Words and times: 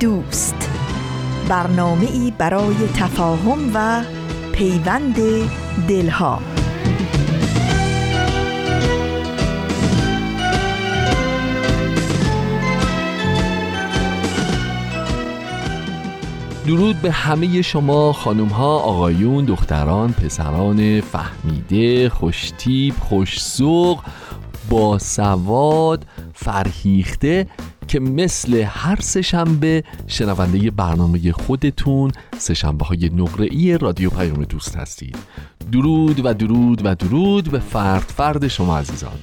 دوست. 0.00 0.70
برنامه 1.48 2.06
ای 2.06 2.32
برای 2.38 2.74
تفاهم 2.94 3.70
و 3.74 4.02
پیوند 4.52 5.16
دلها. 5.88 6.40
درود 16.66 17.02
به 17.02 17.10
همه 17.10 17.62
شما 17.62 18.12
خانم 18.12 18.46
ها 18.48 18.78
آقایون 18.78 19.44
دختران 19.44 20.12
پسران 20.12 21.00
فهمیده 21.00 22.08
خوشتیب 22.08 22.94
خوشسوق 22.94 23.98
با 24.70 24.98
سواد 24.98 26.06
فرهیخته 26.34 27.46
که 27.88 28.00
مثل 28.00 28.54
هر 28.54 29.00
سهشنبه 29.00 29.84
شنونده 30.06 30.70
برنامه 30.70 31.32
خودتون 31.32 32.12
سهشنبه 32.38 32.84
های 32.84 33.10
نقره 33.16 33.76
رادیو 33.76 34.10
پیام 34.10 34.44
دوست 34.44 34.76
هستید. 34.76 35.16
درود 35.72 36.24
و 36.24 36.34
درود 36.34 36.80
و 36.84 36.94
درود 36.94 37.50
به 37.50 37.58
فرد 37.58 38.02
فرد 38.16 38.48
شما 38.48 38.78
عزیزان. 38.78 39.18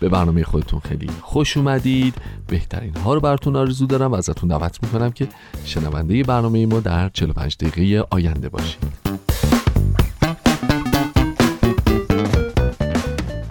به 0.00 0.08
برنامه 0.08 0.42
خودتون 0.42 0.80
خیلی 0.80 1.10
خوش 1.20 1.56
اومدید. 1.56 2.14
بهترین 2.46 2.96
ها 2.96 3.14
رو 3.14 3.20
براتون 3.20 3.56
آرزو 3.56 3.86
دارم 3.86 4.12
و 4.12 4.14
ازتون 4.14 4.48
دعوت 4.48 4.78
می‌کنم 4.82 5.10
که 5.10 5.28
شنونده 5.64 6.22
برنامه 6.22 6.66
ما 6.66 6.80
در 6.80 7.08
45 7.08 7.56
دقیقه 7.56 8.06
آینده 8.10 8.48
باشید. 8.48 9.10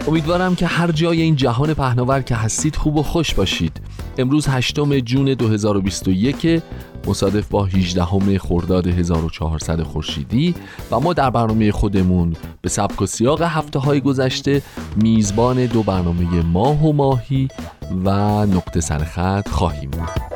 امیدوارم 0.08 0.54
که 0.54 0.66
هر 0.66 0.92
جای 0.92 1.20
این 1.22 1.36
جهان 1.36 1.74
پهناور 1.74 2.22
که 2.22 2.34
هستید 2.34 2.76
خوب 2.76 2.96
و 2.96 3.02
خوش 3.02 3.34
باشید. 3.34 3.80
امروز 4.18 4.48
8 4.48 4.80
جون 5.00 5.34
2021 5.34 6.62
مصادف 7.06 7.48
با 7.48 7.64
18 7.64 8.38
خرداد 8.38 8.86
1400 8.86 9.82
خورشیدی 9.82 10.54
و 10.90 11.00
ما 11.00 11.12
در 11.12 11.30
برنامه 11.30 11.72
خودمون 11.72 12.36
به 12.62 12.68
سبک 12.68 13.02
و 13.02 13.06
سیاق 13.06 13.42
هفته 13.42 13.78
های 13.78 14.00
گذشته 14.00 14.62
میزبان 14.96 15.66
دو 15.66 15.82
برنامه 15.82 16.42
ماه 16.42 16.84
و 16.84 16.92
ماهی 16.92 17.48
و 18.04 18.10
نقطه 18.46 18.80
سرخط 18.80 19.48
خواهیم 19.48 19.90
بود. 19.90 20.30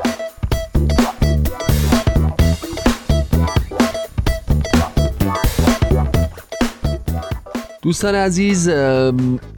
دوستان 7.81 8.15
عزیز 8.15 8.69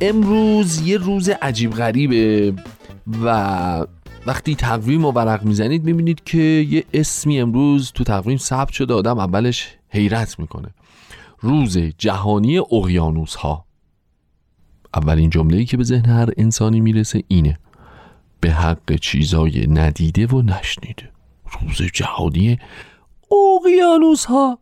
امروز 0.01 0.81
یه 0.81 0.97
روز 0.97 1.29
عجیب 1.29 1.71
غریبه 1.71 2.53
و 3.23 3.85
وقتی 4.27 4.55
تقویم 4.55 5.05
و 5.05 5.11
ورق 5.11 5.43
می‌زنید 5.43 5.83
می‌بینید 5.83 6.23
که 6.23 6.37
یه 6.69 6.85
اسمی 6.93 7.39
امروز 7.39 7.91
تو 7.91 8.03
تقویم 8.03 8.37
ثبت 8.37 8.71
شده 8.71 8.93
آدم 8.93 9.19
اولش 9.19 9.67
حیرت 9.89 10.39
می‌کنه. 10.39 10.69
روز 11.39 11.77
جهانی 11.77 12.57
اقیانوس 12.57 13.35
ها 13.35 13.65
اولین 14.93 15.29
جمله‌ای 15.29 15.65
که 15.65 15.77
به 15.77 15.83
ذهن 15.83 16.05
هر 16.05 16.29
انسانی 16.37 16.79
می‌رسه 16.79 17.23
اینه. 17.27 17.59
به 18.39 18.51
حق 18.51 18.95
چیزای 18.95 19.67
ندیده 19.67 20.27
و 20.27 20.41
نشنیده. 20.41 21.09
روز 21.61 21.81
جهانی 21.93 22.57
اقیانوس 23.31 24.25
ها 24.25 24.59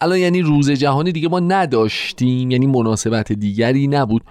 الان 0.00 0.18
یعنی 0.18 0.42
روز 0.42 0.70
جهانی 0.70 1.12
دیگه 1.12 1.28
ما 1.28 1.40
نداشتیم 1.40 2.50
یعنی 2.50 2.66
مناسبت 2.66 3.32
دیگری 3.32 3.86
نبود. 3.86 4.24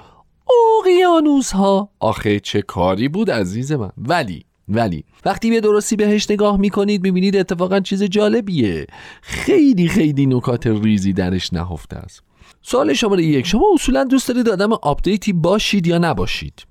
اقیانوس 0.79 1.51
ها 1.51 1.89
آخه 1.99 2.39
چه 2.39 2.61
کاری 2.61 3.07
بود 3.07 3.31
عزیز 3.31 3.71
من؟ 3.71 3.91
ولی 3.97 4.45
ولی 4.67 5.05
وقتی 5.25 5.49
به 5.49 5.61
درستی 5.61 5.95
بهش 5.95 6.31
نگاه 6.31 6.57
می‌کنید 6.57 7.03
می‌بینید 7.03 7.35
اتفاقا 7.35 7.79
چیز 7.79 8.03
جالبیه. 8.03 8.87
خیلی 9.21 9.87
خیلی 9.87 10.25
نکات 10.25 10.67
ریزی 10.67 11.13
درش 11.13 11.53
نهفته 11.53 11.97
است. 11.97 12.23
سوال 12.61 12.93
شماره 12.93 13.23
یک 13.23 13.47
شما 13.47 13.65
اصولا 13.73 14.03
دوست 14.03 14.27
دارید 14.27 14.49
آدم 14.49 14.73
آپدیتی 14.73 15.33
باشید 15.33 15.87
یا 15.87 15.97
نباشید؟ 15.97 16.65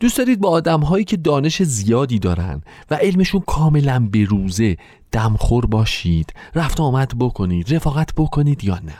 دوست 0.00 0.18
دارید 0.18 0.40
با 0.40 0.48
آدم 0.50 0.80
هایی 0.80 1.04
که 1.04 1.16
دانش 1.16 1.62
زیادی 1.62 2.18
دارن 2.18 2.62
و 2.90 2.94
علمشون 2.94 3.42
کاملا 3.46 4.08
بروزه 4.12 4.76
دمخور 5.12 5.66
باشید 5.66 6.32
رفت 6.54 6.80
آمد 6.80 7.12
بکنید 7.18 7.74
رفاقت 7.74 8.14
بکنید 8.16 8.64
یا 8.64 8.74
نه؟ 8.74 8.98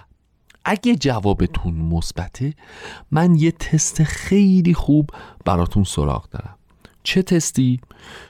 اگه 0.64 0.96
جوابتون 0.96 1.74
مثبته 1.74 2.54
من 3.10 3.34
یه 3.34 3.52
تست 3.52 4.02
خیلی 4.02 4.74
خوب 4.74 5.10
براتون 5.44 5.84
سراغ 5.84 6.28
دارم. 6.30 6.57
چه 7.08 7.22
تستی؟ 7.22 7.80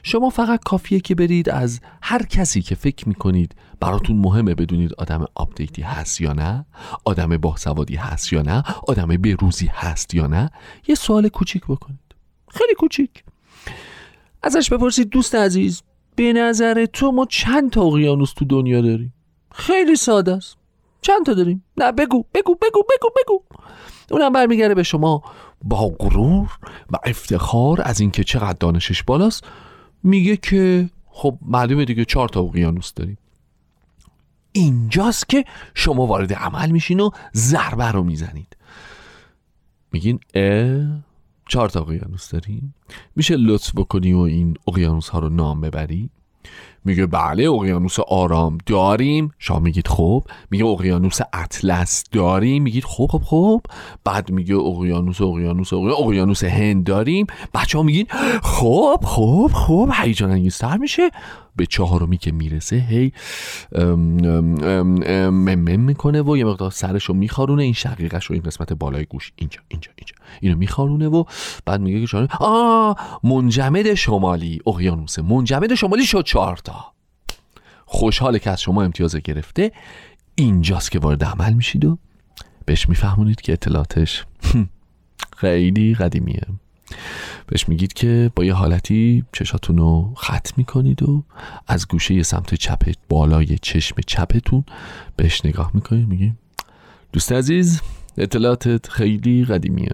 شما 0.03 0.29
فقط 0.29 0.63
کافیه 0.63 0.99
که 0.99 1.15
برید 1.15 1.49
از 1.49 1.79
هر 2.01 2.23
کسی 2.23 2.61
که 2.61 2.75
فکر 2.75 3.09
می‌کنید 3.09 3.55
براتون 3.79 4.15
مهمه 4.15 4.55
بدونید 4.55 4.93
آدم 4.97 5.25
update 5.35 5.74
ی 5.74 5.81
هست 5.81 6.21
یا 6.21 6.33
نه 6.33 6.65
آدم 7.05 7.37
باسوادی 7.37 7.95
هست 7.95 8.33
یا 8.33 8.41
نه 8.41 8.63
آدم 8.87 9.07
بروزی 9.07 9.69
هست 9.73 10.13
یا 10.13 10.27
نه. 10.27 10.49
یه 10.87 10.95
سوال 10.95 11.27
کوچیک 11.27 11.63
بکنید. 11.63 12.15
خیلی 12.51 12.73
کوچیک. 12.73 13.23
ازش 14.43 14.69
بپرسید 14.69 15.09
دوست 15.09 15.35
عزیز 15.35 15.81
به 16.15 16.33
نظر 16.33 16.85
تو 16.85 17.11
ما 17.11 17.25
چند 17.25 17.71
تا 17.71 17.81
اقیانوس 17.81 18.33
تو 18.33 18.45
دنیا 18.45 18.81
داریم؟ 18.81 19.13
خیلی 19.51 19.95
ساده 19.95 20.35
است. 20.35 20.57
چند 21.01 21.25
تا 21.25 21.33
داریم؟ 21.33 21.63
نه 21.77 21.91
بگو 21.91 22.23
بگو 22.33 22.55
بگو 22.55 22.83
بگو 22.83 23.09
بگو. 23.17 23.43
اونم 24.11 24.33
برمیگرده 24.33 24.75
به 24.75 24.83
شما 24.83 25.23
با 25.61 25.87
غرور 25.99 26.57
و 26.91 26.97
افتخار 27.03 27.81
از 27.83 27.99
اینکه 27.99 28.23
چقدر 28.23 28.57
دانشش 28.59 29.03
بالاست 29.03 29.43
میگه 30.03 30.37
که 30.37 30.89
خب 31.05 31.37
معلومه 31.41 31.85
دیگه 31.85 32.05
چهار 32.05 32.29
تا 32.29 32.41
اقیانوس 32.41 32.93
داریم. 32.93 33.17
اینجاست 34.51 35.29
که 35.29 35.45
شما 35.73 36.05
وارد 36.05 36.33
عمل 36.33 36.71
میشین 36.71 36.99
و 36.99 37.09
ضربه 37.35 37.91
رو 37.91 38.03
می‌زنید. 38.03 38.57
میگین 39.91 40.19
اه 40.33 41.01
چهار 41.47 41.69
تا 41.69 41.81
اقیانوس 41.81 42.29
داریم. 42.29 42.75
میشه 43.15 43.35
لطف 43.35 43.71
بکنی 43.75 44.13
و 44.13 44.19
این 44.19 44.57
اقیانوس 44.67 45.09
ها 45.09 45.19
رو 45.19 45.29
نام 45.29 45.61
ببری؟ 45.61 46.09
میگه 46.85 47.05
بله 47.05 47.49
اقیانوس 47.49 47.99
آرام 47.99 48.57
داریم. 48.65 49.31
شما 49.39 49.59
میگید 49.59 49.87
خب. 49.87 50.23
میگه 50.51 50.65
اقیانوس 50.65 51.19
اطلس 51.33 52.03
داریم. 52.11 52.63
میگید 52.63 52.83
خب 52.85 53.07
خب 53.11 53.21
خب. 53.25 53.61
بعد 54.03 54.31
میگه 54.31 54.55
اقیانوس 54.55 55.21
اقیانوس 55.21 55.73
اقیانوس 55.73 56.43
هند 56.43 56.83
داریم. 56.83 57.27
بچه 57.53 57.77
ها 57.77 57.83
میگین 57.83 58.05
خب 58.43 58.99
خب 59.03 59.51
خب. 59.53 59.89
هیجان 59.93 60.31
انگیزتر 60.31 60.77
میشه. 60.77 61.11
به 61.55 61.65
چهارمی 61.65 62.17
که 62.17 62.31
می‌رسه 62.31 62.75
هی 62.75 63.13
ممم 65.31 65.79
می‌کنه 65.79 66.21
و 66.21 66.37
یه 66.37 66.45
مقدار 66.45 66.71
سرشو 66.71 67.13
میخارونه. 67.13 67.63
این 67.63 67.73
شقیقش 67.73 68.31
و 68.31 68.33
این 68.33 68.43
قسمت 68.43 68.73
بالای 68.73 69.05
گوش 69.05 69.31
اینجا 69.35 69.59
اینجا 69.67 69.91
اینجا 69.95 70.15
اینو 70.41 70.57
میخارونه 70.57 71.07
و 71.07 71.23
بعد 71.65 71.81
میگه 71.81 72.07
که 72.07 72.27
آه 72.39 73.19
منجمد 73.23 73.93
شمالی 73.93 74.59
اقیانوس 74.67 75.19
منجمد 75.19 75.75
شمالی 75.75 76.05
شد 76.05 76.23
چهارتا 76.23 76.93
خوشحاله 77.85 78.39
که 78.39 78.49
از 78.49 78.61
شما 78.61 78.83
امتیاز 78.83 79.15
گرفته. 79.15 79.71
اینجاست 80.35 80.91
که 80.91 80.99
وارد 80.99 81.23
عمل 81.23 81.53
میشید 81.53 81.85
و 81.85 81.97
بهش 82.65 82.89
میفهمونید 82.89 83.41
که 83.41 83.53
اطلاعاتش 83.53 84.25
خیلی 85.37 85.95
قدیمیه. 85.95 86.41
بهش 87.47 87.69
میگید 87.69 87.93
که 87.93 88.31
با 88.35 88.45
یه 88.45 88.53
حالتی 88.53 89.23
چشاتون 89.33 89.77
رو 89.77 90.13
خط 90.17 90.49
می‌کنید 90.57 91.03
و 91.03 91.23
از 91.67 91.87
گوشه 91.87 92.23
سمت 92.23 92.55
چپ 92.55 92.91
بالای 93.09 93.57
چشم 93.61 93.95
چپتون 94.07 94.63
بهش 95.15 95.45
نگاه 95.45 95.71
می‌کنید 95.73 96.07
میگید 96.07 96.33
دوست 97.13 97.31
عزیز 97.31 97.81
اطلاعاتت 98.17 98.89
خیلی 98.89 99.45
قدیمیه. 99.45 99.91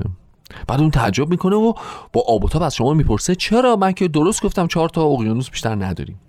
بعد 0.68 0.82
اون 0.82 0.92
تعجب 0.92 1.30
می‌کنه 1.30 1.56
و 1.56 1.74
با 2.14 2.24
آب 2.28 2.44
و 2.44 2.50
تاب 2.50 2.62
از 2.62 2.76
شما 2.76 2.94
می‌پرسه 2.94 3.36
چرا؟ 3.36 3.76
من 3.76 3.92
که 3.92 4.08
درست 4.08 4.44
گفتم 4.44 4.68
چهار 4.68 4.90
تا 4.90 5.04
اقیانوس 5.04 5.50
بیشتر 5.50 5.76
نداریم. 5.76 6.20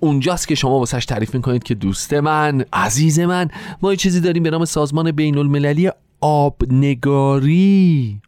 اونجاست 0.00 0.48
که 0.48 0.54
شما 0.54 0.78
واسش 0.78 1.04
تعریف 1.04 1.34
می‌کنید 1.34 1.62
که 1.62 1.74
دوست 1.74 2.14
من 2.14 2.64
عزیز 2.72 3.20
من 3.20 3.48
ما 3.82 3.90
یه 3.90 3.96
چیزی 3.96 4.20
داریم 4.20 4.42
به 4.42 4.50
نام 4.50 4.64
سازمان 4.64 5.10
بین 5.10 5.38
المللی 5.38 5.90
آبنگاری. 6.20 8.20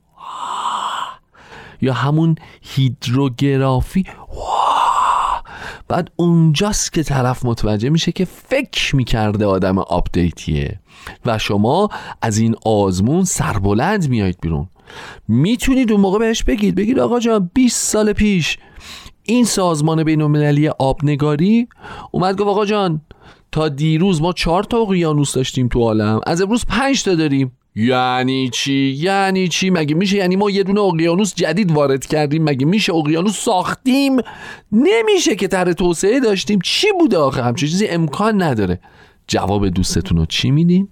یا 1.80 1.92
همون 1.92 2.34
هیدروگرافی. 2.62 4.04
بعد 5.88 6.10
اونجاست 6.16 6.92
که 6.92 7.02
طرف 7.02 7.44
متوجه 7.44 7.88
میشه 7.88 8.12
که 8.12 8.24
فکر 8.24 8.96
می‌کرده 8.96 9.46
آدم 9.46 9.78
آپدیتیه. 9.78 10.80
و 11.26 11.38
شما 11.38 11.88
از 12.22 12.38
این 12.38 12.56
آزمون 12.66 13.24
سربلند 13.24 14.08
میایید 14.08 14.38
بیرون. 14.42 14.68
می‌تونید 15.28 15.92
اون 15.92 16.00
موقع 16.00 16.18
بهش 16.18 16.42
بگید 16.42 16.74
بگید 16.74 16.98
آقا 16.98 17.20
جان 17.20 17.50
20 17.54 17.88
سال 17.88 18.12
پیش 18.12 18.58
این 19.22 19.44
سازمان 19.44 20.04
بین 20.04 20.22
المللی 20.22 20.68
آبنگاری 20.68 21.68
اومد 22.10 22.36
گفت 22.36 22.48
آقا 22.48 22.64
جان 22.64 23.00
تا 23.52 23.68
دیروز 23.68 24.22
ما 24.22 24.32
چهار 24.32 24.64
تا 24.64 24.78
اقیانوس 24.78 25.34
داشتیم 25.34 25.68
تو 25.68 25.80
عالم 25.80 26.20
از 26.26 26.42
امروز 26.42 26.64
پنج 26.66 27.04
تا 27.04 27.14
داریم. 27.14 27.52
یعنی 27.75 28.50
چی؟ 28.52 28.96
یعنی 28.99 29.49
چی؟ 29.49 29.70
مگه 29.70 29.94
میشه؟ 29.94 30.17
یعنی 30.17 30.37
ما 30.37 30.50
یه 30.50 30.62
دونه 30.62 30.81
اقیانوس 30.81 31.34
جدید 31.34 31.72
وارد 31.72 32.06
کردیم. 32.06 32.44
مگه 32.44 32.67
میشه 32.67 32.94
اقیانوس 32.94 33.38
ساختیم؟ 33.38 34.17
نمیشه 34.72 35.37
که 35.37 35.49
طرح 35.49 35.72
توسعه 35.72 36.20
داشتیم. 36.20 36.58
چی 36.64 36.87
بوده 36.99 37.17
آخه؟ 37.17 37.43
همچین 37.43 37.69
چیزی 37.69 37.87
امکان 37.87 38.43
نداره. 38.43 38.81
جواب 39.26 39.69
دوستتون 39.69 40.19
رو 40.19 40.26
چی 40.26 40.50
میدین؟ 40.50 40.88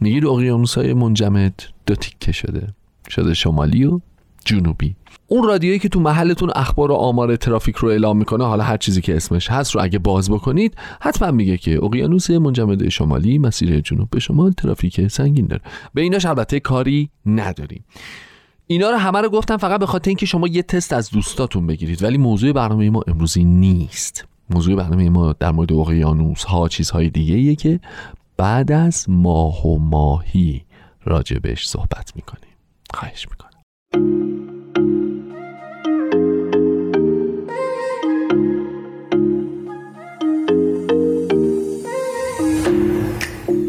میگید 0.00 0.26
اقیانوس 0.26 0.74
های 0.74 0.94
منجمد 0.94 1.62
دو 1.86 1.94
تیکه 1.94 2.32
شده. 2.32 2.68
شده 3.10 3.34
شمالی 3.34 3.84
و 3.84 4.00
جنوبی. 4.46 4.96
اون 5.26 5.48
رادیویی 5.48 5.78
که 5.78 5.88
تو 5.88 6.00
محلتون 6.00 6.50
اخبار 6.54 6.90
و 6.90 6.94
آمار 6.94 7.36
ترافیک 7.36 7.76
رو 7.76 7.88
اعلام 7.88 8.16
می‌کنه 8.16 8.44
حالا 8.44 8.64
هر 8.64 8.76
چیزی 8.76 9.00
که 9.00 9.16
اسمش 9.16 9.50
هست 9.50 9.74
رو 9.74 9.82
اگه 9.82 9.98
باز 9.98 10.30
بکنید 10.30 10.76
حتما 11.00 11.30
میگه 11.30 11.56
که 11.56 11.84
اقیانوس 11.84 12.30
منجمد 12.30 12.88
شمالی 12.88 13.38
مسیر 13.38 13.80
جنوب 13.80 14.10
به 14.10 14.20
شمال 14.20 14.52
ترافیک 14.52 15.08
سنگین 15.08 15.46
داره. 15.46 15.62
به 15.94 16.02
ایناش 16.02 16.26
البته 16.26 16.60
کاری 16.60 17.10
نداریم. 17.26 17.84
اینا 18.66 18.90
رو 18.90 18.96
همه 18.96 19.20
رو 19.20 19.28
گفتم 19.28 19.56
فقط 19.56 19.80
به 19.80 19.86
خاطر 19.86 20.08
اینکه 20.08 20.26
شما 20.26 20.48
یه 20.48 20.62
تست 20.62 20.92
از 20.92 21.10
دوستاتون 21.10 21.66
بگیرید 21.66 22.02
ولی 22.02 22.18
موضوع 22.18 22.52
برنامه 22.52 22.90
ما 22.90 23.02
امروزی 23.06 23.44
نیست. 23.44 24.24
موضوع 24.50 24.76
برنامه 24.76 25.10
ما 25.10 25.32
در 25.32 25.50
مورد 25.50 25.72
اقیانوس 25.72 26.44
ها 26.44 26.68
چیزهای 26.68 27.10
دیگه 27.10 27.54
که 27.54 27.80
بعد 28.36 28.72
از 28.72 29.04
ماه 29.08 29.66
و 29.66 29.78
ماهی 29.78 30.64
راجبش 31.04 31.66
صحبت 31.66 32.12
می‌کنیم. 32.16 32.54
خواهش 32.94 33.26
می‌کنم. 33.30 33.45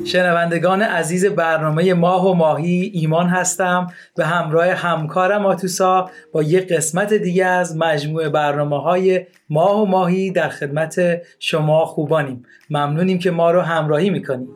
شنوندگان 0.07 0.81
عزیز 0.81 1.25
برنامه 1.25 1.93
ماه 1.93 2.27
و 2.27 2.33
ماهی 2.33 2.91
ایمان 2.93 3.27
هستم. 3.27 3.87
به 4.15 4.25
همراه 4.25 4.67
همکارم 4.67 5.45
آتوسا 5.45 6.09
با 6.31 6.43
یک 6.43 6.73
قسمت 6.73 7.13
دیگه 7.13 7.45
از 7.45 7.77
مجموعه 7.77 8.29
برنامه 8.29 8.81
های 8.81 9.25
ماه 9.49 9.81
و 9.81 9.85
ماهی 9.85 10.31
در 10.31 10.49
خدمت 10.49 11.21
شما 11.39 11.85
خوبانیم. 11.85 12.43
ممنونیم 12.69 13.19
که 13.19 13.31
ما 13.31 13.51
رو 13.51 13.61
همراهی 13.61 14.09
می‌کنید. 14.09 14.49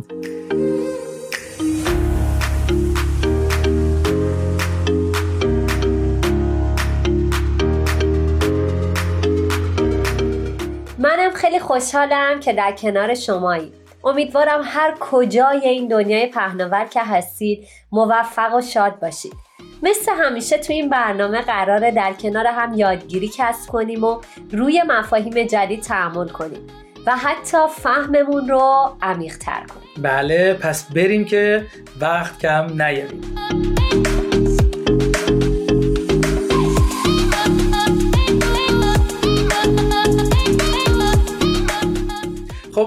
خیلی 11.41 11.59
خوشحالم 11.59 12.39
که 12.39 12.53
در 12.53 12.71
کنار 12.71 13.13
شمایی. 13.13 13.71
امیدوارم 14.03 14.61
هر 14.63 14.95
کجای 14.99 15.67
این 15.67 15.87
دنیای 15.87 16.27
پهناور 16.27 16.85
که 16.85 17.03
هستید 17.03 17.67
موفق 17.91 18.55
و 18.55 18.61
شاد 18.61 18.99
باشید. 18.99 19.33
مثل 19.83 20.11
همیشه 20.11 20.57
تو 20.57 20.73
این 20.73 20.89
برنامه 20.89 21.41
قراره 21.41 21.91
در 21.91 22.13
کنار 22.13 22.47
هم 22.47 22.73
یادگیری 22.73 23.31
کسب 23.37 23.69
کنیم 23.69 24.03
و 24.03 24.21
روی 24.51 24.83
مفاهیم 24.87 25.43
جدید 25.43 25.81
تعمل 25.81 26.27
کنیم 26.27 26.67
و 27.05 27.15
حتی 27.15 27.57
فهممون 27.77 28.49
رو 28.49 28.95
عمیق 29.01 29.37
تر 29.37 29.63
کنیم. 29.65 30.03
بله 30.03 30.53
پس 30.53 30.91
بریم 30.93 31.25
که 31.25 31.65
وقت 32.01 32.39
کم 32.39 32.81
نیاریم. 32.81 33.21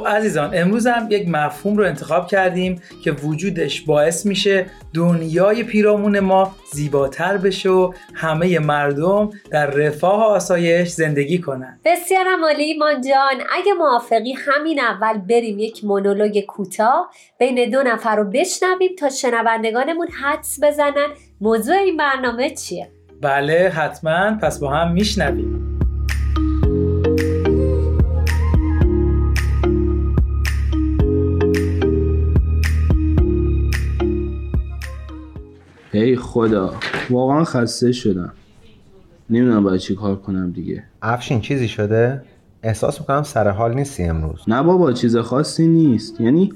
خب 0.05 0.11
عزیزان 0.11 0.51
امروز 0.55 0.87
هم 0.87 1.06
یک 1.11 1.29
مفهوم 1.29 1.77
رو 1.77 1.85
انتخاب 1.85 2.27
کردیم 2.27 2.83
که 3.05 3.12
وجودش 3.12 3.81
باعث 3.83 4.27
میشه 4.27 4.67
دنیای 4.95 5.62
پیرامون 5.62 6.21
ما 6.21 6.56
زیباتر 6.73 7.37
بشه 7.37 7.71
و 7.71 7.93
همه 8.15 8.59
مردم 8.59 9.31
در 9.51 9.67
رفاه 9.67 10.21
و 10.21 10.23
آسایش 10.23 10.89
زندگی 10.89 11.39
کنن 11.39 11.81
بسیار 11.85 12.25
عمالی 12.29 12.62
ایمان 12.62 13.01
جان 13.01 13.47
اگه 13.53 13.73
موافقی 13.73 14.33
همین 14.33 14.81
اول 14.81 15.19
بریم 15.19 15.59
یک 15.59 15.85
مونولوگ 15.85 16.41
کوتاه 16.41 17.11
بین 17.39 17.71
دو 17.71 17.83
نفر 17.83 18.17
رو 18.17 18.25
بشنویم 18.25 18.91
تا 18.99 19.09
شنوندگانمون 19.09 20.09
حدس 20.09 20.59
بزنن. 20.62 21.09
موضوع 21.41 21.77
این 21.77 21.97
برنامه 21.97 22.50
چیه؟ 22.50 22.89
بله 23.23 23.73
حتما. 23.75 24.39
پس 24.43 24.59
با 24.59 24.71
هم 24.71 24.93
میشنویم. 24.93 25.74
ای 35.99 36.17
خدا. 36.17 36.75
واقعا 37.11 37.44
خسته 37.44 37.93
شدم. 37.93 38.32
نمی‌دونم 39.31 39.64
باید 39.64 39.81
چی 39.81 39.94
کار 39.94 40.17
کنم 40.17 40.50
دیگه. 40.50 40.85
افشین 41.02 41.41
چیزی 41.41 41.69
شده؟ 41.69 42.23
احساس 42.62 43.00
می‌کنم 43.00 43.23
سر 43.23 43.49
حال 43.49 43.75
نیستی 43.75 44.02
امروز. 44.02 44.41
نه 44.49 44.62
بابا 44.62 44.93
چیز 44.93 45.17
خاصی 45.17 45.67
نیست. 45.67 46.20
یعنی 46.20 46.52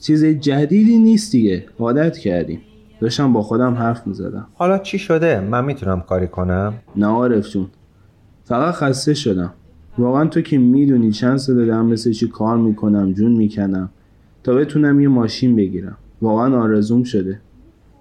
چیز 0.00 0.24
جدیدی 0.24 0.98
نیست 0.98 1.32
دیگه. 1.32 1.64
عادت 1.78 2.18
کردیم. 2.18 2.60
داشتم 3.00 3.32
با 3.32 3.42
خودم 3.42 3.74
حرف 3.74 4.06
می‌زدم. 4.06 4.46
حالا 4.54 4.78
چی 4.78 4.98
شده؟ 4.98 5.40
من 5.40 5.64
می‌تونم 5.64 6.00
کاری 6.00 6.26
کنم؟ 6.26 6.74
نه 6.96 7.06
عارف 7.06 7.48
جون. 7.48 7.66
فقط 8.44 8.74
خسته 8.74 9.14
شدم. 9.14 9.52
واقعا 9.98 10.24
تو 10.24 10.40
که 10.40 10.58
می‌دونی 10.58 11.12
چند 11.12 11.36
سال 11.36 11.66
دارم 11.66 11.86
مثل 11.86 12.12
چی 12.12 12.28
کار 12.28 12.56
می‌کنم 12.56 13.12
جون 13.12 13.32
می‌کنم 13.32 13.90
تا 14.44 14.54
بتونم 14.54 15.00
یه 15.00 15.08
ماشین 15.08 15.56
بگیرم. 15.56 15.96
واقعا 16.22 16.62
آرزوم 16.62 17.02
شده. 17.02 17.40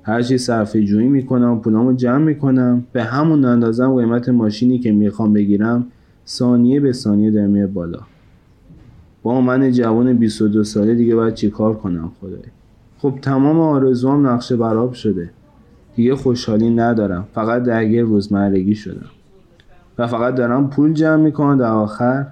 هرچی 0.04 0.38
صرفه 0.38 0.84
جویی 0.84 1.08
می‌کنم 1.08 1.60
پولامو 1.60 1.94
جمع 1.94 2.24
می‌کنم. 2.24 2.84
به 2.92 3.04
همون 3.04 3.46
اندازم 3.46 3.96
قیمت 3.96 4.30
ماشینی 4.30 4.80
که 4.80 4.92
می‌خوام 4.92 5.34
بگیرم 5.34 5.86
ثانیه 6.28 6.80
به 6.80 6.94
ثانیه 6.94 7.32
در 7.32 7.48
میاد 7.48 7.74
بالا. 7.74 8.00
با 9.24 9.42
من 9.42 9.72
جوان 9.72 10.14
22 10.14 10.64
ساله 10.64 10.96
دیگه 10.96 11.16
باید 11.16 11.34
چیکار 11.34 11.74
کنم 11.74 12.12
خدای 12.22 12.42
خب 12.98 13.14
تمام 13.22 13.60
آرزوام 13.60 14.28
نقشه 14.28 14.56
براب 14.56 14.94
شده. 14.94 15.30
دیگه 15.96 16.16
خوشحالی 16.16 16.70
ندارم. 16.70 17.28
فقط 17.34 17.64
درگیر 17.64 18.04
روزمرگی 18.04 18.76
شدم. 18.76 19.10
و 19.98 20.08
فقط 20.08 20.36
دارم 20.36 20.70
پول 20.70 20.94
جمع 20.94 21.24
می‌کنم 21.24 21.58
در 21.58 21.72
آخر 21.72 22.28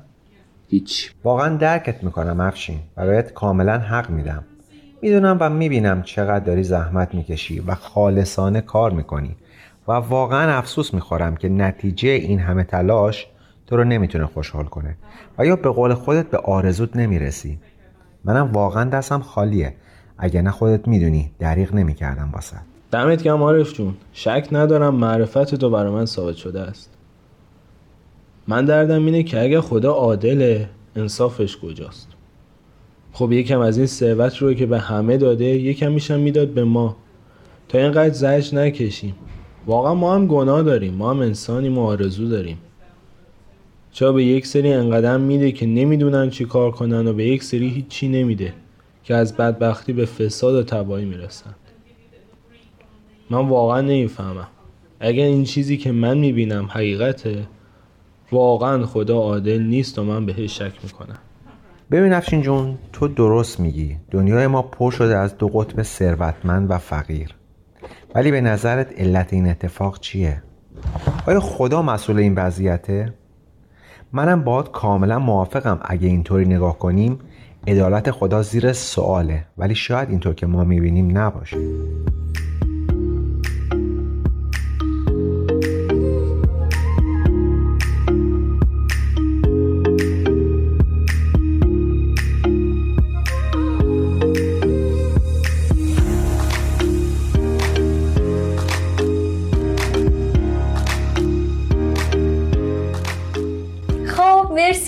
هیچ. 0.68 1.14
واقعا 1.24 1.58
درکت 1.58 2.04
می‌کنم 2.04 2.40
افشین. 2.40 2.78
و 2.98 3.06
بهت 3.06 3.34
کاملا 3.34 3.78
حق 3.78 4.10
میدم. 4.10 4.44
می‌دونم 5.02 5.38
و 5.40 5.50
می‌بینم 5.50 6.02
چقدر 6.04 6.46
داری 6.46 6.64
زحمت 6.64 7.16
می‌کشی 7.16 7.60
و 7.60 7.76
خالصانه 7.76 8.62
کار 8.62 8.92
می‌کنی 8.92 9.36
و 9.88 9.92
واقعا 9.92 10.58
افسوس 10.58 10.94
می‌خورم 10.94 11.36
که 11.36 11.50
نتیجه 11.50 12.10
این 12.10 12.40
همه 12.40 12.64
تلاش 12.64 13.28
تو 13.68 13.78
رو 13.78 13.84
نمی‌تونه 13.84 14.26
خوشحال 14.26 14.66
کنه 14.66 14.98
و 15.38 15.46
یا 15.46 15.56
به 15.56 15.70
قول 15.70 15.94
خودت 15.94 16.30
به 16.30 16.38
آرزوت 16.38 16.96
نمی‌رسی. 16.96 17.60
منم 18.24 18.52
واقعا 18.52 18.90
دستم 18.90 19.20
خالیه. 19.20 19.76
اگه 20.18 20.42
نه 20.42 20.52
خودت 20.52 20.88
می‌دونی 20.88 21.32
دریغ 21.40 21.74
نمی‌کردم 21.74 22.30
واسه. 22.34 22.58
دمت 22.92 23.24
گرم 23.24 23.44
عارف 23.44 23.74
جون. 23.74 23.94
شک 24.14 24.48
ندارم 24.52 24.96
معرفت 24.96 25.56
تو 25.56 25.70
برای 25.70 25.92
من 25.92 26.06
ثابت 26.06 26.36
شده 26.36 26.62
است. 26.62 26.90
من 28.48 28.66
دردم 28.66 29.06
اینه 29.06 29.24
که 29.24 29.42
اگه 29.42 29.62
خدا 29.62 29.92
عادله 29.92 30.70
انصافش 30.96 31.58
کجاست؟ 31.58 32.08
خب 33.20 33.32
یکم 33.32 33.60
از 33.60 33.78
این 33.78 33.88
ثروت 33.88 34.38
رو 34.38 34.54
که 34.54 34.66
به 34.66 34.80
همه 34.80 35.18
داده 35.18 35.46
یکم 35.46 35.92
میشم 35.92 36.20
می‌داد 36.20 36.48
به 36.48 36.64
ما. 36.64 36.96
تا 37.70 37.78
اینقدر 37.78 38.14
زجر 38.14 38.58
نکشیم. 38.58 39.16
واقعا 39.66 39.94
ما 39.94 40.16
هم 40.16 40.28
گناه 40.28 40.64
داریم. 40.64 40.94
ما 40.94 41.10
هم 41.10 41.20
انسانیم 41.20 41.78
و 41.78 41.82
آرزو 41.82 42.30
داریم. 42.30 42.58
چرا 43.92 44.12
به 44.14 44.24
یک 44.24 44.48
سری 44.48 44.74
انقدر 44.74 45.18
میده 45.18 45.52
که 45.52 45.66
نمی‌دونن 45.66 46.30
چی 46.30 46.46
کار 46.46 46.72
کنن 46.72 47.08
و 47.08 47.14
به 47.14 47.26
یک 47.26 47.44
سری 47.44 47.70
هیچی 47.70 48.08
نمیده 48.08 48.54
که 49.04 49.16
از 49.16 49.38
بدبختی 49.38 49.94
به 49.94 50.06
فساد 50.06 50.56
و 50.56 50.64
تباهی 50.64 51.06
می‌رسن. 51.06 51.56
من 53.30 53.48
واقعا 53.48 53.82
نمی‌فهمم. 53.82 54.48
اگر 55.00 55.26
این 55.26 55.44
چیزی 55.44 55.78
که 55.78 55.92
من 55.92 56.18
می‌بینم 56.18 56.66
حقیقته 56.66 57.48
واقعا 58.32 58.86
خدا 58.86 59.18
عادل 59.18 59.62
نیست 59.62 60.00
و 60.00 60.04
من 60.04 60.26
بهش 60.26 60.58
شک 60.58 60.74
می‌کنم. 60.84 61.20
ببین 61.92 62.14
افشین 62.14 62.42
جون 62.42 62.78
تو 62.94 63.08
درست 63.08 63.60
میگی. 63.60 63.98
دنیای 64.12 64.48
ما 64.48 64.62
پر 64.62 64.92
شده 64.92 65.18
از 65.18 65.38
دو 65.38 65.48
قطب 65.48 65.84
ثروتمند 65.84 66.72
و 66.72 66.78
فقیر. 66.78 67.36
ولی 68.16 68.32
به 68.32 68.42
نظرت 68.42 69.00
علت 69.00 69.34
این 69.34 69.48
اتفاق 69.48 70.00
چیه؟ 70.00 70.44
آیا 71.28 71.40
خدا 71.40 71.82
مسئول 71.82 72.18
این 72.18 72.36
وضعیته؟ 72.36 73.14
منم 74.14 74.44
باید 74.44 74.72
کاملا 74.72 75.20
موافقم. 75.20 75.80
اگه 75.82 76.08
اینطوری 76.08 76.46
نگاه 76.46 76.80
کنیم 76.80 77.20
عدالت 77.68 78.12
خدا 78.12 78.42
زیر 78.42 78.74
سواله. 78.74 79.46
ولی 79.58 79.76
شاید 79.76 80.10
اینطور 80.10 80.34
که 80.34 80.46
ما 80.46 80.64
می‌بینیم 80.64 81.18
نباشه. 81.18 81.58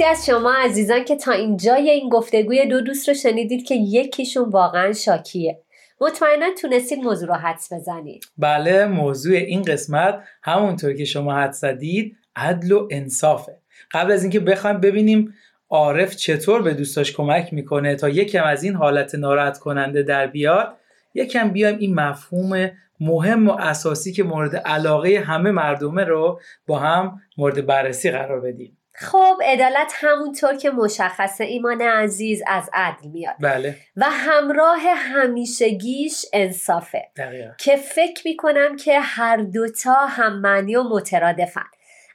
مرسی 0.01 0.12
از 0.12 0.25
شما 0.25 0.53
عزیزان 0.53 1.05
که 1.05 1.15
تا 1.15 1.31
اینجای 1.31 1.89
این 1.89 2.10
گفتگوی 2.10 2.65
دو 2.65 2.81
دوست 2.81 3.10
رو 3.10 3.15
شنیدید 3.15 3.65
که 3.65 3.75
یکیشون 3.75 4.50
واقعا 4.50 4.93
شاکیه. 4.93 5.62
مطمئنا 6.01 6.46
تونستید 6.62 7.00
موضوع 7.00 7.27
رو 7.27 7.34
حدس 7.34 7.74
بزنید. 7.74 8.24
بله 8.38 8.86
موضوع 8.86 9.36
این 9.36 9.62
قسمت 9.62 10.24
همونطور 10.43 10.93
که 10.93 11.05
شما 11.05 11.36
حدس 11.36 11.60
زدید 11.60 12.17
عدل 12.36 12.72
و 12.72 12.88
انصافه. 12.91 13.58
قبل 13.91 14.12
از 14.12 14.24
اینکه 14.24 14.39
بخوایم 14.39 14.77
ببینیم 14.79 15.34
عارف 15.70 16.15
چطور 16.15 16.62
به 16.62 16.74
دوستاش 16.74 17.13
کمک 17.13 17.53
می‌کنه 17.53 17.96
تا 17.96 18.10
یکم 18.10 18.43
از 18.43 18.63
این 18.63 18.75
حالت 18.75 19.15
ناراحت 19.15 19.58
کننده 19.58 20.03
در 20.03 20.27
بیاد 20.27 20.77
یکم 21.13 21.50
بیایم 21.50 21.77
این 21.77 21.96
مفهوم 21.96 22.70
مهم 23.00 23.48
و 23.48 23.51
اساسی 23.51 24.12
که 24.12 24.24
مورد 24.24 24.55
علاقه 24.55 25.20
همه 25.20 25.51
مردمه 25.51 26.03
رو 26.03 26.39
با 26.67 26.79
هم 26.79 27.22
مورد 27.38 27.65
بررسی 27.65 28.12
قرار 28.12 28.41
بدیم. 28.41 28.77
خب 29.01 29.38
عدالت 29.43 29.93
همونطور 29.96 30.55
که 30.55 30.70
مشخصه 30.70 31.43
ایمان 31.43 31.81
عزیز 31.81 32.41
از 32.48 32.70
عدل 32.74 33.08
میاد. 33.08 33.36
بله. 33.39 33.77
و 33.96 34.05
همراه 34.10 34.81
همیشگیش 34.96 36.25
انصافه. 36.34 37.08
دقیقا. 37.17 37.51
که 37.58 37.75
فکر 37.75 38.22
می‌کنم 38.25 38.75
که 38.75 39.00
هر 39.00 39.38
دوتا 39.38 39.93
هم 39.93 40.41
معنی 40.41 40.75
و 40.75 40.84
مترادفن. 40.84 41.65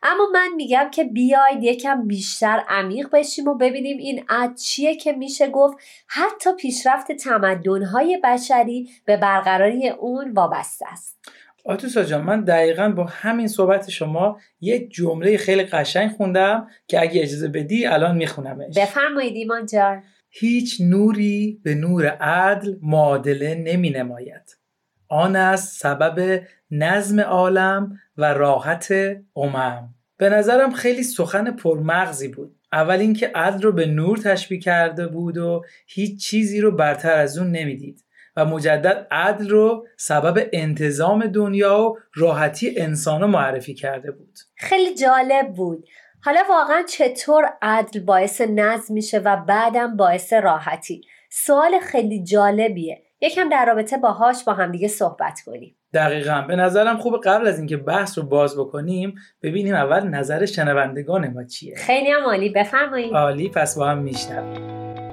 اما 0.03 0.27
من 0.33 0.49
میگم 0.57 0.91
که 0.91 1.05
بیاید 1.05 1.63
یکم 1.63 2.07
بیشتر 2.07 2.65
عمیق 2.69 3.09
بشیم 3.13 3.49
و 3.49 3.55
ببینیم 3.55 3.99
این 3.99 4.25
عد 4.29 4.57
چیه 4.57 4.97
که 4.97 5.13
میشه 5.13 5.49
گفت. 5.49 5.79
حتی 6.07 6.51
پیشرفت 6.53 7.13
تمدنهای 7.13 8.21
بشری 8.25 8.91
به 9.05 9.17
برقراری 9.17 9.89
اون 9.89 10.33
وابسته 10.33 10.87
است. 10.93 11.19
آتوسا 11.67 12.05
جان 12.05 12.21
من 12.21 12.41
دقیقا 12.41 12.89
با 12.89 13.05
همین 13.05 13.49
صحبت 13.49 13.91
شما 13.91 14.41
یک 14.61 14.91
جمله 14.91 15.37
خیلی 15.37 15.63
قشنگ 15.63 16.11
خوندم 16.11 16.69
که 16.89 17.01
اگه 17.01 17.23
اجازه 17.23 17.49
بدی 17.49 17.87
الان 17.87 18.17
میخونمش. 18.17 18.79
بفرمایید 18.79 19.37
ایمان 19.37 19.67
جان. 19.67 20.03
هیچ 20.31 20.81
نوری 20.81 21.61
به 21.65 21.75
نور 21.75 22.07
عدل 22.07 22.75
معادله 22.83 23.55
نمی 23.55 23.91
نماید 23.91 24.57
آن 25.09 25.37
است 25.37 25.81
سبب 25.81 26.41
نظم 26.71 27.21
عالم 27.21 27.99
و 28.17 28.35
راحت 28.35 28.93
امم. 29.37 29.95
به 30.17 30.29
نظرم 30.29 30.73
خیلی 30.73 31.03
سخن 31.03 31.51
پرمغزی 31.51 32.29
بود. 32.29 32.57
اول 32.73 32.99
اینکه 33.01 33.31
عدل 33.35 33.63
رو 33.63 33.73
به 33.73 33.87
نور 33.87 34.19
تشبیه 34.19 34.59
کرده 34.59 35.07
بود 35.07 35.39
و 35.39 35.65
هیچ 35.87 36.25
چیزی 36.25 36.61
رو 36.61 36.71
برتر 36.71 37.19
از 37.19 37.39
اون 37.39 37.51
نمی‌دید. 37.51 38.05
و 38.37 38.45
مجدد 38.45 39.07
عدل 39.11 39.49
رو 39.49 39.87
سبب 39.97 40.49
انتظام 40.53 41.27
دنیا 41.27 41.81
و 41.81 41.99
راحتی 42.15 42.75
انسان 42.77 43.21
رو 43.21 43.27
معرفی 43.27 43.75
کرده 43.75 44.11
بود. 44.11 44.39
خیلی 44.57 44.95
جالب 44.95 45.55
بود. 45.57 45.85
حالا 46.25 46.41
واقعا 46.49 46.83
چطور 46.89 47.45
عدل 47.63 48.01
باعث 48.01 48.41
نظم 48.41 48.95
میشه 48.95 49.19
و 49.19 49.37
بعدم 49.37 49.97
باعث 49.97 50.33
راحتی؟ 50.33 51.01
سوال 51.31 51.79
خیلی 51.83 52.25
جالبیه. 52.25 53.03
یکم 53.21 53.49
در 53.49 53.67
رابطه 53.67 53.97
باهاش 53.97 54.45
با 54.45 54.53
همدیگه 54.53 54.89
صحبت 54.89 55.41
کنیم. 55.47 55.77
دقیقا. 55.95 56.45
به 56.49 56.57
نظرم 56.57 56.97
خوب 56.97 57.21
قبل 57.25 57.47
از 57.47 57.59
اینکه 57.59 57.77
بحث 57.77 58.19
رو 58.19 58.25
باز 58.25 58.59
بکنیم 58.59 59.15
ببینیم 59.43 59.75
اول 59.75 60.09
نظر 60.09 60.47
شنوندگان 60.47 61.33
ما 61.33 61.45
چیه. 61.45 61.77
خیلی 61.77 62.11
هم 62.11 62.25
عالی. 62.25 62.49
بفرمایید. 62.49 63.15
عالی 63.15 63.49
پس 63.49 63.79
با 63.79 63.87
هم 63.89 63.99
میشنویم. 63.99 65.06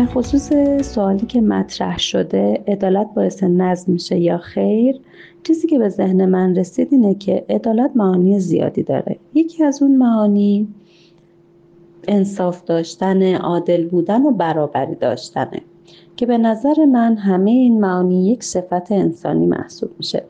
در 0.00 0.06
خصوص 0.06 0.52
سوالی 0.82 1.26
که 1.26 1.40
مطرح 1.40 1.98
شده 1.98 2.64
عدالت 2.68 3.06
باعث 3.14 3.42
نظم 3.42 3.92
میشه 3.92 4.18
یا 4.18 4.38
خیر؟ 4.38 5.00
چیزی 5.42 5.68
که 5.68 5.78
به 5.78 5.88
ذهن 5.88 6.24
من 6.26 6.56
رسید 6.56 6.88
اینه 6.90 7.14
که 7.14 7.44
عدالت 7.48 7.90
معانی 7.94 8.40
زیادی 8.40 8.82
داره. 8.82 9.16
یکی 9.34 9.64
از 9.64 9.82
اون 9.82 9.96
معانی 9.96 10.68
انصاف 12.08 12.64
داشتن 12.64 13.34
عادل 13.34 13.88
بودن 13.88 14.22
و 14.22 14.30
برابری 14.30 14.94
داشتنه 14.94 15.60
که 16.16 16.26
به 16.26 16.38
نظر 16.38 16.84
من 16.84 17.16
همه 17.16 17.50
این 17.50 17.80
معانی 17.80 18.30
یک 18.30 18.44
صفت 18.44 18.92
انسانی 18.92 19.46
محسوب 19.46 19.90
میشه. 19.98 20.24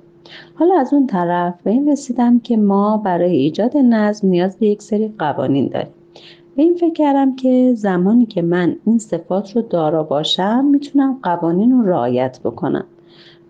حالا 0.55 0.75
از 0.81 0.93
اون 0.93 1.07
طرف 1.07 1.63
به 1.63 1.71
این 1.71 1.91
رسیدم 1.91 2.41
که 2.41 2.57
ما 2.57 2.97
برای 2.97 3.37
ایجاد 3.37 3.77
نظم 3.77 4.29
نیاز 4.29 4.57
به 4.59 4.67
یک 4.67 4.83
سری 4.83 5.15
قوانین 5.19 5.67
داریم. 5.67 6.00
به 6.57 6.63
این 6.63 6.75
فکر 6.75 6.93
کردم 6.93 7.37
که 7.37 7.75
زمانی 7.75 8.27
که 8.27 8.43
من 8.43 8.77
این 8.87 8.99
صفات 8.99 9.57
رو 9.57 9.63
دارا 9.63 10.03
باشم 10.03 10.65
می‌تونم 10.65 11.19
قوانین 11.23 11.73
رو 11.73 11.83
رعایت 11.83 12.41
بکنم. 12.45 12.85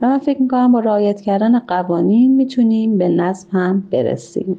و 0.02 0.08
من 0.08 0.18
فکر 0.18 0.42
می‌کنم 0.42 0.72
با 0.72 0.80
رعایت 0.80 1.20
کردن 1.20 1.58
قوانین 1.58 2.36
می‌تونیم 2.36 2.98
به 2.98 3.08
نظم 3.08 3.48
هم 3.52 3.82
برسیم. 3.90 4.58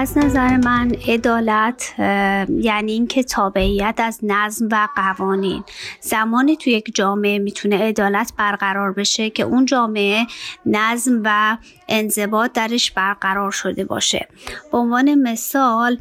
از 0.00 0.18
نظر 0.18 0.56
من 0.56 0.92
عدالت 1.08 1.94
یعنی 2.48 2.92
اینکه 2.92 3.22
تابعیت 3.22 3.94
از 3.98 4.20
نظم 4.22 4.68
و 4.72 4.88
قوانین. 4.96 5.64
زمانی 6.00 6.56
تو 6.56 6.70
یک 6.70 6.94
جامعه 6.94 7.38
می‌تونه 7.38 7.78
عدالت 7.88 8.32
برقرار 8.36 8.92
بشه 8.92 9.30
که 9.30 9.42
اون 9.42 9.64
جامعه 9.64 10.26
نظم 10.66 11.20
و 11.24 11.56
انضباط 11.88 12.52
درش 12.52 12.90
برقرار 12.90 13.50
شده 13.50 13.84
باشه. 13.84 14.28
به 14.72 14.78
عنوان 14.78 15.14
مثال 15.14 15.98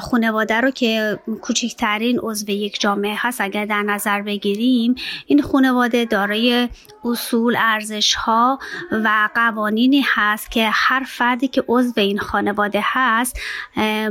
خانواده 0.00 0.60
رو 0.60 0.70
که 0.70 1.18
کوچکترین 1.42 2.18
عضو 2.22 2.50
یک 2.50 2.80
جامعه 2.80 3.14
هست 3.18 3.40
اگر 3.40 3.64
در 3.64 3.82
نظر 3.82 4.22
بگیریم 4.22 4.94
این 5.26 5.42
خانواده 5.42 6.04
دارای 6.04 6.68
اصول 7.04 7.56
ارزش 7.58 8.14
ها 8.14 8.58
و 8.92 9.28
قوانینی 9.34 10.04
هست 10.14 10.50
که 10.50 10.68
هر 10.72 11.04
فردی 11.06 11.48
که 11.48 11.64
عضو 11.68 11.92
این 11.96 12.18
خانواده 12.18 12.80
هست 12.82 13.40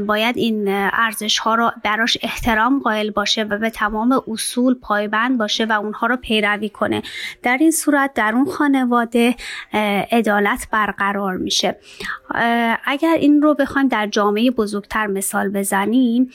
باید 0.07 0.37
این 0.37 0.67
ارزش 0.67 1.37
ها 1.37 1.55
رو 1.55 1.71
براش 1.83 2.17
احترام 2.21 2.79
قائل 2.79 3.09
باشه 3.09 3.43
و 3.43 3.57
به 3.57 3.69
تمام 3.69 4.21
اصول 4.27 4.73
پایبند 4.73 5.37
باشه 5.37 5.65
و 5.65 5.71
اونها 5.71 6.07
رو 6.07 6.17
پیروی 6.17 6.69
کنه. 6.69 7.01
در 7.43 7.57
این 7.59 7.71
صورت 7.71 8.11
در 8.13 8.31
اون 8.35 8.45
خانواده 8.45 9.35
عدالت 10.11 10.67
برقرار 10.71 11.37
میشه. 11.37 11.75
اگر 12.85 13.15
این 13.19 13.41
رو 13.41 13.53
بخوایم 13.53 13.87
در 13.87 14.07
جامعه 14.07 14.51
بزرگتر 14.51 15.07
مثال 15.23 15.49
بزنیم 15.49 16.29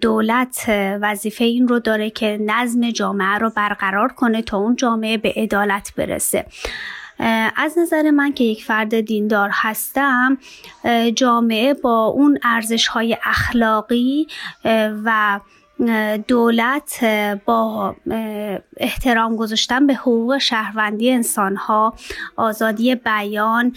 دولت 0.00 0.64
وظیفه 1.00 1.44
این 1.44 1.68
رو 1.68 1.78
داره 1.78 2.10
که 2.10 2.38
نظم 2.40 2.90
جامعه 2.90 3.38
رو 3.38 3.50
برقرار 3.50 4.12
کنه 4.12 4.42
تا 4.42 4.58
اون 4.58 4.76
جامعه 4.76 5.18
به 5.18 5.32
عدالت 5.36 5.92
برسه. 5.96 6.46
از 7.56 7.78
نظر 7.78 8.10
من 8.10 8.32
که 8.32 8.44
یک 8.44 8.64
فرد 8.64 9.00
دیندار 9.00 9.50
هستم 9.52 10.38
جامعه 11.14 11.74
با 11.74 12.04
اون 12.06 12.38
ارزش 12.42 12.86
های 12.86 13.16
اخلاقی 13.24 14.26
و 15.04 15.40
دولت 16.28 17.04
با 17.44 17.96
احترام 18.76 19.36
گذاشتن 19.36 19.86
به 19.86 19.94
حقوق 19.94 20.38
شهروندی 20.38 21.10
انسان 21.10 21.56
ها 21.56 21.94
آزادی 22.36 22.94
بیان 22.94 23.72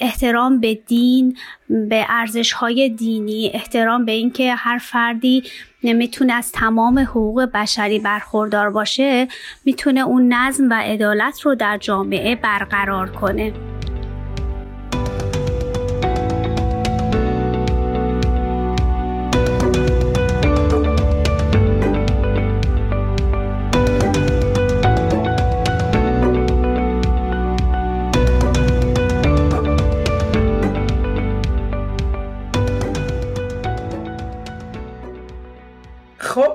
احترام 0.00 0.60
به 0.60 0.74
دین 0.74 1.36
به 1.68 2.04
ارزش 2.08 2.52
های 2.52 2.88
دینی 2.88 3.50
احترام 3.54 4.04
به 4.04 4.12
اینکه 4.12 4.54
هر 4.54 4.78
فردی 4.78 5.42
نمی‌تونه 5.84 6.32
از 6.32 6.52
تمام 6.52 6.98
حقوق 6.98 7.42
بشری 7.42 7.98
برخوردار 7.98 8.70
باشه 8.70 9.28
می‌تونه 9.64 10.00
اون 10.00 10.32
نظم 10.32 10.70
و 10.70 10.74
عدالت 10.74 11.40
رو 11.40 11.54
در 11.54 11.78
جامعه 11.78 12.36
برقرار 12.36 13.10
کنه. 13.10 13.52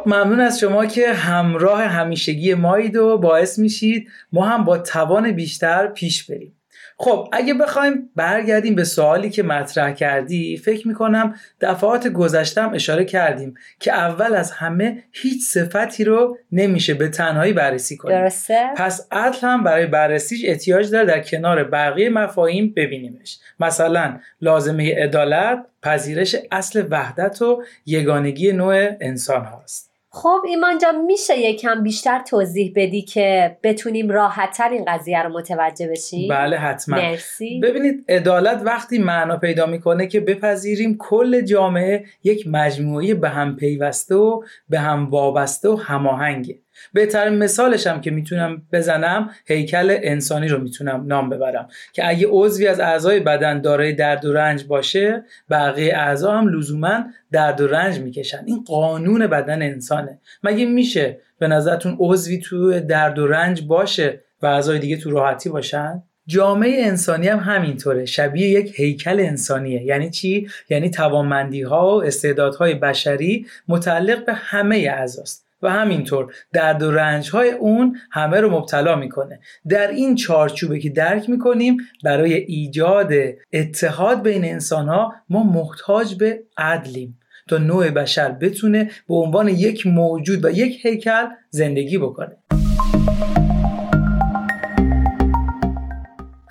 ممنون 0.05 0.39
از 0.39 0.59
شما 0.59 0.85
که 0.85 1.13
همراه 1.13 1.83
همیشگی 1.83 2.53
مایید 2.53 2.95
و 2.95 3.17
باعث 3.17 3.59
میشید 3.59 4.09
ما 4.31 4.45
هم 4.45 4.63
با 4.63 4.77
توان 4.77 5.31
بیشتر 5.31 5.87
پیش 5.87 6.23
بریم. 6.23 6.54
خب 6.97 7.29
اگه 7.31 7.53
بخوایم 7.53 8.09
برگردیم 8.15 8.75
به 8.75 8.83
سوالی 8.83 9.29
که 9.29 9.43
مطرح 9.43 9.93
کردی 9.93 10.57
فکر 10.57 10.87
می‌کنم 10.87 11.35
دفعات 11.61 12.07
گذشتم 12.07 12.73
اشاره 12.73 13.05
کردیم 13.05 13.53
که 13.79 13.93
اول 13.93 14.35
از 14.35 14.51
همه 14.51 15.03
هیچ 15.11 15.43
صفتی 15.43 16.03
رو 16.03 16.37
نمیشه 16.51 16.93
به 16.93 17.09
تنهایی 17.09 17.53
بررسی 17.53 17.97
کنیم. 17.97 18.17
درسته؟ 18.17 18.59
پس 18.77 19.07
عدل 19.11 19.37
هم 19.41 19.63
برای 19.63 19.85
بررسیش 19.85 20.45
احتیاج 20.45 20.91
داره 20.91 21.05
در 21.05 21.19
کنار 21.19 21.63
بقیه 21.63 22.09
مفاهیم 22.09 22.73
ببینیمش. 22.75 23.39
مثلا 23.59 24.19
لازمه 24.41 24.95
عدالت 25.03 25.65
پذیرش 25.81 26.35
اصل 26.51 26.87
وحدت 26.89 27.41
و 27.41 27.63
یگانگی 27.85 28.51
نوع 28.51 28.89
انسان 29.01 29.45
هاست 29.45 29.94
خب 30.15 30.41
ایمان 30.47 30.77
جان 30.77 31.01
میشه 31.05 31.39
یکم 31.39 31.83
بیشتر 31.83 32.19
توضیح 32.19 32.73
بدی 32.75 33.01
که 33.01 33.57
بتونیم 33.63 34.09
راحتتر 34.09 34.69
این 34.69 34.85
قضیه 34.87 35.23
رو 35.23 35.29
متوجه 35.29 35.87
بشیم؟ 35.87 36.29
بله 36.29 36.57
حتما. 36.57 36.95
مرسی. 36.95 37.59
ببینید 37.59 38.05
عدالت 38.09 38.61
وقتی 38.65 38.97
معنا 38.97 39.37
پیدا 39.37 39.65
می‌کنه 39.65 40.07
که 40.07 40.19
بپذیریم 40.19 40.97
کل 40.99 41.41
جامعه 41.41 42.05
یک 42.23 42.47
مجموعه 42.47 43.13
به 43.13 43.29
هم 43.29 43.55
پیوسته 43.55 44.15
و 44.15 44.43
به 44.69 44.79
هم 44.79 45.09
وابسته 45.09 45.69
و 45.69 45.75
هماهنگه. 45.75 46.59
بهترین 46.93 47.33
مثالش 47.33 47.87
هم 47.87 48.01
که 48.01 48.11
می‌تونم 48.11 48.61
بزنم 48.73 49.29
هیکل 49.45 49.97
انسانی 50.01 50.47
رو 50.47 50.61
می‌تونم 50.61 51.03
نام 51.07 51.29
ببرم. 51.29 51.67
که 51.93 52.09
اگه 52.09 52.27
عضوی 52.29 52.67
از 52.67 52.79
اعضای 52.79 53.19
بدن 53.19 53.61
دارای 53.61 53.93
درد 53.93 54.25
و 54.25 54.33
رنج 54.33 54.63
باشه 54.63 55.23
بقیه 55.49 55.97
اعضا 55.97 56.31
هم 56.31 56.47
لزوما 56.47 57.03
درد 57.31 57.61
و 57.61 57.67
رنج 57.67 57.99
می‌کشن. 57.99 58.43
این 58.45 58.63
قانون 58.63 59.27
بدن 59.27 59.61
انسانه. 59.61 60.19
مگه 60.43 60.65
میشه 60.65 61.17
به 61.39 61.47
نظرتون 61.47 61.97
عضوی 61.99 62.37
تو 62.37 62.79
درد 62.79 63.19
و 63.19 63.27
رنج 63.27 63.67
باشه 63.67 64.21
و 64.41 64.45
اعضای 64.45 64.79
دیگه 64.79 64.97
تو 64.97 65.11
راحتی 65.11 65.49
باشن؟ 65.49 66.03
جامعه 66.27 66.85
انسانی 66.85 67.27
هم 67.27 67.39
همینطوره. 67.39 68.05
شبیه 68.05 68.49
یک 68.49 68.79
هیکل 68.79 69.19
انسانیه. 69.19 69.83
یعنی 69.83 70.09
چی؟ 70.09 70.49
یعنی 70.69 70.89
توانمندی 70.89 71.61
ها 71.61 71.97
و 71.97 72.03
استعدادهای 72.03 72.73
بشری 72.73 73.47
متعلق 73.67 74.25
به 74.25 74.33
همه 74.33 74.75
اعضاست. 74.77 75.44
و 75.61 75.71
همینطور 75.71 76.33
درد 76.53 76.83
و 76.83 76.91
رنج 76.91 77.29
های 77.29 77.51
اون 77.51 77.97
همه 78.11 78.39
رو 78.39 78.51
مبتلا 78.51 78.95
می‌کنه. 78.95 79.39
در 79.69 79.87
این 79.87 80.15
چارچوبه 80.15 80.79
که 80.79 80.89
درک 80.89 81.29
می‌کنیم 81.29 81.77
برای 82.03 82.33
ایجاد 82.33 83.11
اتحاد 83.53 84.23
بین 84.23 84.45
انسان 84.45 84.87
ها 84.87 85.13
ما 85.29 85.43
محتاج 85.43 86.15
به 86.15 86.43
عدلیم 86.57 87.19
تا 87.47 87.57
نوع 87.57 87.89
بشر 87.89 88.31
بتونه 88.31 88.91
به 89.07 89.15
عنوان 89.15 89.47
یک 89.47 89.87
موجود 89.87 90.45
و 90.45 90.49
یک 90.49 90.85
هیکل 90.85 91.25
زندگی 91.49 91.97
بکنه. 91.97 92.37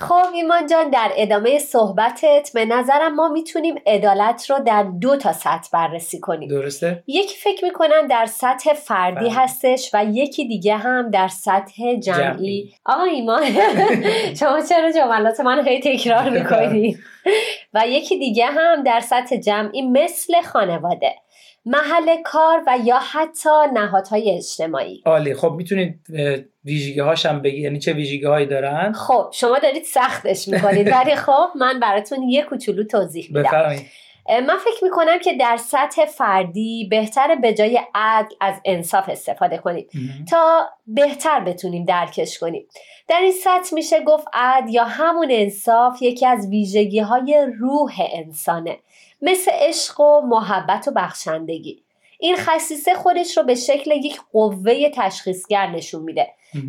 خب 0.08 0.34
ایمان 0.34 0.66
جان 0.66 0.90
در 0.90 1.10
ادامه 1.16 1.58
صحبتت 1.58 2.50
به 2.54 2.64
نظرم 2.64 3.14
ما 3.14 3.28
می‌تونیم 3.28 3.74
عدالت 3.86 4.50
رو 4.50 4.58
در 4.66 4.82
دو 4.82 5.16
تا 5.16 5.32
سطح 5.32 5.68
بررسی 5.72 6.20
کنیم 6.20 6.48
درسته؟ 6.48 7.02
یکی 7.06 7.36
فکر 7.36 7.64
می‌کنم 7.64 8.06
در 8.10 8.26
سطح 8.26 8.72
فردی 8.72 9.14
فردی. 9.14 9.28
هستش 9.28 9.90
و 9.94 10.04
یکی 10.04 10.48
دیگه 10.48 10.76
هم 10.76 11.10
در 11.10 11.28
سطح 11.28 11.94
جمعی, 11.94 12.00
جمعی. 12.00 12.74
آقا 12.84 13.02
ایمان 13.02 13.42
شما 14.40 14.60
چرا 14.60 14.92
جملات 14.92 15.40
من 15.40 15.68
هی 15.68 15.80
تکرار 15.80 16.30
می‌کنی 16.38 16.96
و 17.74 17.82
یکی 17.88 18.18
دیگه 18.18 18.46
هم 18.46 18.82
در 18.82 19.00
سطح 19.00 19.36
جمعی 19.36 19.82
مثل 19.82 20.42
خانواده 20.42 21.14
محل 21.66 22.22
کار 22.24 22.62
و 22.66 22.78
یا 22.84 22.98
حتی 22.98 23.50
نهادهای 23.74 24.36
اجتماعی. 24.36 25.02
عالی. 25.06 25.34
خب 25.34 25.52
می‌تونید 25.52 26.00
ویژگی 26.64 27.00
هاشم 27.00 27.42
بگی. 27.42 27.60
یعنی 27.60 27.78
چه 27.78 27.92
ویژگی 27.92 28.24
هایی 28.24 28.46
دارن؟ 28.46 28.92
خب 28.92 29.28
شما 29.32 29.58
دارید 29.58 29.84
سختش 29.84 30.48
می‌کنید. 30.48 30.88
ولی 30.94 31.16
خب 31.16 31.48
من 31.56 31.80
براتون 31.80 32.22
یه 32.22 32.42
کوچولو 32.42 32.84
توضیح 32.84 33.26
میدم. 33.28 33.42
بفرمایید. 33.42 33.86
من 34.28 34.56
فکر 34.58 34.84
می‌کنم 34.84 35.18
که 35.18 35.32
در 35.32 35.56
سطح 35.56 36.04
فردی 36.04 36.88
بهتر 36.90 37.34
به 37.34 37.54
جای 37.54 37.80
عدل 37.94 38.34
از 38.40 38.54
انصاف 38.64 39.08
استفاده 39.08 39.58
کنیم 39.58 39.86
تا 40.30 40.68
بهتر 40.86 41.40
بتونیم 41.40 41.84
درکش 41.84 42.38
کنیم. 42.38 42.66
در 43.08 43.20
این 43.20 43.32
سطح 43.32 43.74
میشه 43.74 44.00
گفت 44.00 44.26
عدل 44.32 44.68
یا 44.68 44.84
همون 44.84 45.28
انصاف 45.30 46.02
یکی 46.02 46.26
از 46.26 46.48
ویژگی 46.48 47.00
های 47.00 47.46
روح 47.58 47.92
انسانه. 48.12 48.78
مثل 49.24 49.50
عشق 49.54 50.00
و 50.00 50.20
محبت 50.20 50.88
و 50.88 50.90
بخشندگی. 50.90 51.82
این 52.20 52.36
خصیصه 52.36 52.94
خودش 52.94 53.36
رو 53.36 53.42
به 53.42 53.54
شکل 53.54 53.90
یک 53.90 54.20
قوه 54.32 54.90
تشخیصگر 54.94 55.66
نشون 55.66 56.02
میده 56.02 56.26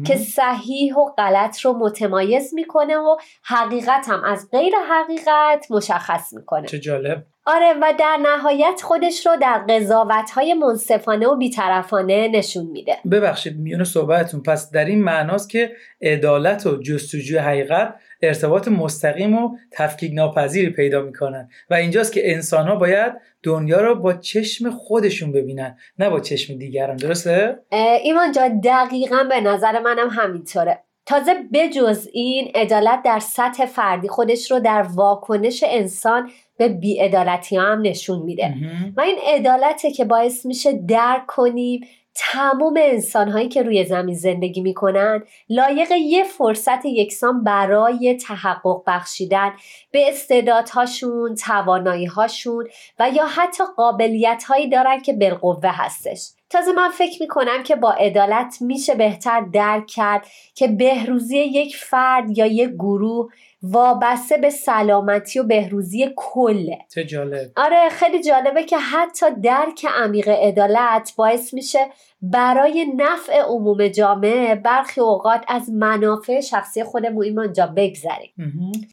که 0.07 0.15
صحیح 0.15 0.95
و 0.95 1.05
غلط 1.17 1.59
رو 1.59 1.73
متمایز 1.73 2.53
می‌کنه 2.53 2.97
و 2.97 3.17
حقیقت 3.43 4.05
هم 4.09 4.23
از 4.23 4.49
غیر 4.51 4.73
حقیقت 4.89 5.65
مشخص 5.69 6.33
می‌کنه. 6.33 6.67
چه 6.67 6.79
جالب. 6.79 7.23
آره 7.45 7.73
و 7.81 7.93
در 7.99 8.17
نهایت 8.21 8.81
خودش 8.83 9.25
رو 9.25 9.35
در 9.41 9.65
قضاوت 9.69 10.31
های 10.31 10.53
منصفانه 10.53 11.27
و 11.27 11.35
بیطرفانه 11.35 12.27
نشون 12.27 12.65
میده. 12.65 12.97
ببخشید 13.11 13.59
میون 13.59 13.83
صحبتتون 13.83 14.43
پس 14.43 14.71
در 14.71 14.85
این 14.85 15.03
معناست 15.03 15.49
که 15.49 15.71
عدالت 16.01 16.65
و 16.65 16.81
جستجوی 16.81 17.37
حقیقت 17.37 17.95
ارتباط 18.21 18.67
مستقیم 18.67 19.33
و 19.37 19.57
تفکیک 19.71 20.11
ناپذیری 20.13 20.69
پیدا 20.69 21.01
می‌کنن 21.01 21.49
و 21.69 21.73
اینجاست 21.73 22.13
که 22.13 22.33
انسان 22.33 22.67
ها 22.67 22.75
باید 22.75 23.13
دنیا 23.43 23.81
رو 23.81 23.95
با 23.95 24.13
چشم 24.13 24.69
خودشون 24.69 25.31
ببینن 25.31 25.77
نه 25.99 26.09
با 26.09 26.19
چشم 26.19 26.57
دیگران 26.57 26.95
درسته؟ 26.95 27.59
ایمان 28.03 28.31
جا 28.31 28.47
دقیقا 28.63 29.23
به 29.29 29.41
نظر 29.41 29.79
منم 29.79 30.09
همینطوره. 30.09 30.79
تازه 31.05 31.33
بجز 31.53 32.07
این 32.13 32.51
عدالت 32.55 33.01
در 33.05 33.19
سطح 33.19 33.65
فردی 33.65 34.07
خودش 34.07 34.51
رو 34.51 34.59
در 34.59 34.81
واکنش 34.81 35.63
انسان 35.67 36.29
به 36.57 36.69
بیعدالتی 36.69 37.57
هم 37.57 37.81
نشون 37.81 38.21
میده. 38.21 38.53
و 38.97 39.01
این 39.01 39.17
عدالته 39.27 39.91
که 39.91 40.05
باعث 40.05 40.45
میشه 40.45 40.73
درک 40.87 41.25
کنیم 41.27 41.87
تمام 42.15 42.73
انسان 42.77 43.31
هایی 43.31 43.49
که 43.49 43.63
روی 43.63 43.85
زمین 43.85 44.15
زندگی 44.15 44.61
می‌کنن 44.61 45.23
لایق 45.49 45.91
یه 45.91 46.23
فرصت 46.23 46.85
یکسان 46.85 47.43
برای 47.43 48.17
تحقق 48.17 48.83
بخشیدن 48.87 49.53
به 49.91 50.09
استعدادهاشون، 50.09 51.35
توانایی 51.35 52.05
هاشون 52.05 52.67
و 52.99 53.09
یا 53.09 53.25
حتی 53.25 53.63
قابلیت 53.77 54.43
هایی 54.47 54.69
دارن 54.69 55.01
که 55.01 55.13
بالقوه 55.13 55.69
هستش. 55.69 56.29
تازه 56.49 56.71
من 56.71 56.89
فکر 56.89 57.21
می‌کنم 57.21 57.63
که 57.63 57.75
با 57.75 57.91
عدالت 57.91 58.57
میشه 58.61 58.95
بهتر 58.95 59.41
درک 59.53 59.87
کرد 59.87 60.25
که 60.55 60.67
بهروزی 60.67 61.37
یک 61.37 61.75
فرد 61.75 62.37
یا 62.37 62.45
یک 62.45 62.69
گروه 62.69 63.31
وابسته 63.71 64.37
به 64.37 64.49
سلامتی 64.49 65.39
و 65.39 65.43
بهروزی 65.43 66.09
کله 66.15 66.77
چه 66.93 67.03
جالب. 67.03 67.51
آره 67.55 67.89
خیلی 67.91 68.23
جالبه 68.23 68.63
که 68.63 68.77
حتی 68.77 69.25
درک 69.43 69.85
عمیق 70.03 70.27
عدالت 70.29 71.13
باعث 71.17 71.53
میشه 71.53 71.79
برای 72.21 72.85
نفع 72.97 73.41
عموم 73.41 73.87
جامعه 73.87 74.55
برخی 74.55 75.01
اوقات 75.01 75.41
از 75.47 75.69
منافع 75.69 76.41
شخصی 76.41 76.83
خودمون 76.83 77.23
ایمان 77.25 77.53
جا 77.53 77.67
بگذریم 77.67 78.31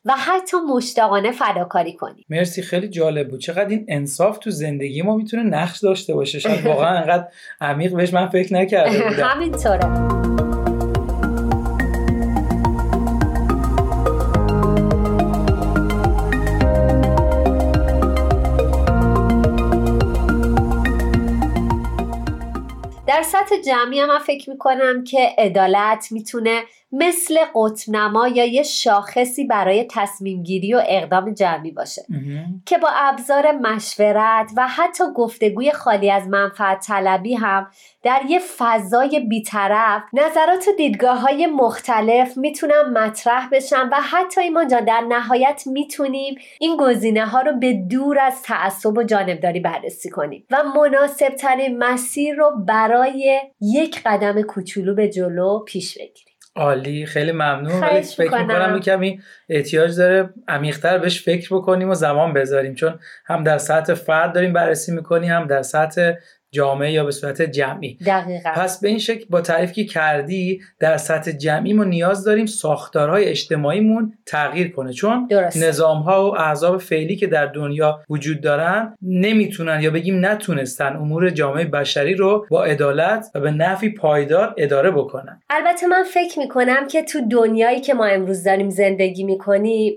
و 0.04 0.12
حتی 0.16 0.56
مشتاقانه 0.74 1.32
فداکاری 1.32 1.92
کنیم. 1.92 2.24
مرسی 2.28 2.62
خیلی 2.62 2.88
جالب 2.88 3.28
بود. 3.28 3.40
چقدر 3.40 3.68
این 3.68 3.84
انصاف 3.88 4.38
تو 4.38 4.50
زندگی 4.50 5.02
ما 5.02 5.16
می‌تونه 5.16 5.42
نقش 5.42 5.78
داشته 5.78 6.14
باشه. 6.14 6.38
شاید 6.38 6.66
واقعا 6.66 6.98
انقدر 6.98 7.28
عمیق 7.60 7.96
بهش 7.96 8.14
من 8.14 8.28
فکر 8.28 8.54
نکرده 8.54 8.98
بودم. 9.08 9.28
همینطوره. 9.28 10.41
سطح 23.46 23.60
جمعی 23.60 24.00
هم 24.00 24.18
فکر 24.18 24.50
می‌کنم 24.50 25.04
که 25.04 25.34
عدالت 25.38 26.08
می‌تونه 26.10 26.62
مثل 26.92 27.38
قطبنما 27.54 28.28
یا 28.28 28.44
یه 28.44 28.62
شاخصی 28.62 29.44
برای 29.44 29.86
تصمیم 29.90 30.42
گیری 30.42 30.74
و 30.74 30.82
اقدام 30.86 31.34
جمعی 31.34 31.70
باشه. 31.70 32.02
که 32.66 32.78
با 32.78 32.88
ابزار 32.92 33.52
مشورت 33.52 34.50
و 34.56 34.68
حتی 34.68 35.04
گفتگوی 35.16 35.72
خالی 35.72 36.10
از 36.10 36.28
منفعت 36.28 36.86
طلبی 36.86 37.34
هم 37.34 37.66
در 38.02 38.20
یه 38.28 38.40
فضای 38.58 39.20
بیطرف 39.20 40.02
نظرات 40.12 40.68
و 40.68 40.72
دیدگاه 40.76 41.20
های 41.20 41.46
مختلف 41.46 42.36
می‌تونن 42.36 42.82
مطرح 42.94 43.48
بشن 43.52 43.88
و 43.92 43.94
حتی 43.94 44.40
ایمان 44.40 44.68
جان 44.68 44.84
در 44.84 45.00
نهایت 45.00 45.62
می‌تونیم 45.66 46.34
این 46.60 46.76
گزینه 46.76 47.26
ها 47.26 47.40
رو 47.40 47.52
به 47.58 47.72
دور 47.90 48.18
از 48.18 48.42
تعصب 48.42 48.98
و 48.98 49.02
جانبداری 49.02 49.60
بررسی 49.60 50.10
کنیم 50.10 50.46
و 50.50 50.62
مناسب 50.62 51.28
ترین 51.28 51.78
مسیر 51.78 52.34
رو 52.34 52.50
برای 52.66 53.40
یک 53.60 54.02
قدم 54.06 54.42
کوچولو 54.42 54.94
به 54.94 55.08
جلو 55.08 55.58
پیش 55.58 55.98
بگیریم. 55.98 56.31
عالی 56.56 57.06
خیلی 57.06 57.32
ممنون. 57.32 57.80
ولی 57.80 58.02
فکر 58.02 58.38
می‌کنم 58.38 58.80
کمی 58.80 59.20
احتیاج 59.48 59.96
داره 59.96 60.30
عمیقتر 60.48 60.98
بهش 60.98 61.24
فکر 61.24 61.48
بکنیم 61.54 61.90
و 61.90 61.94
زمان 61.94 62.32
بذاریم. 62.32 62.74
چون 62.74 62.98
هم 63.26 63.44
در 63.44 63.58
سطح 63.58 63.94
فرد 63.94 64.34
داریم 64.34 64.52
بررسی 64.52 64.92
می‌کنیم 64.92 65.30
هم 65.30 65.46
در 65.46 65.62
سطح 65.62 66.12
جامعه 66.52 66.92
یا 66.92 67.04
به 67.04 67.10
صورت 67.10 67.42
جمعی. 67.42 67.98
دقیقا. 68.06 68.50
پس 68.54 68.80
به 68.80 68.88
این 68.88 68.98
شکل 68.98 69.24
با 69.30 69.40
تعریف 69.40 69.72
که 69.72 69.84
کردی 69.84 70.60
در 70.80 70.96
سطح 70.96 71.30
جمعی 71.30 71.72
ما 71.72 71.84
نیاز 71.84 72.24
داریم 72.24 72.46
ساختارهای 72.46 73.24
اجتماعیمون 73.24 74.12
تغییر 74.26 74.72
کنه. 74.72 74.92
چون 74.92 75.26
درسته. 75.26 75.68
نظام 75.68 75.98
ها 75.98 76.30
و 76.30 76.38
احزاب 76.38 76.78
فعلی 76.78 77.16
که 77.16 77.26
در 77.26 77.46
دنیا 77.46 78.00
وجود 78.10 78.40
دارن 78.40 78.96
نمی‌تونن 79.02 79.82
یا 79.82 79.90
بگیم 79.90 80.26
نتونستن 80.26 80.96
امور 80.96 81.30
جامعه 81.30 81.64
بشری 81.64 82.14
رو 82.14 82.46
با 82.50 82.64
عدالت 82.64 83.26
و 83.34 83.40
به 83.40 83.50
نفی 83.50 83.88
پایدار 83.88 84.54
اداره 84.56 84.90
بکنن. 84.90 85.42
البته 85.50 85.86
من 85.86 86.04
فکر 86.14 86.38
می‌کنم 86.38 86.86
که 86.88 87.02
تو 87.02 87.20
دنیایی 87.30 87.80
که 87.80 87.94
ما 87.94 88.04
امروز 88.04 88.44
داریم 88.44 88.70
زندگی 88.70 89.24
می‌کنیم 89.24 89.94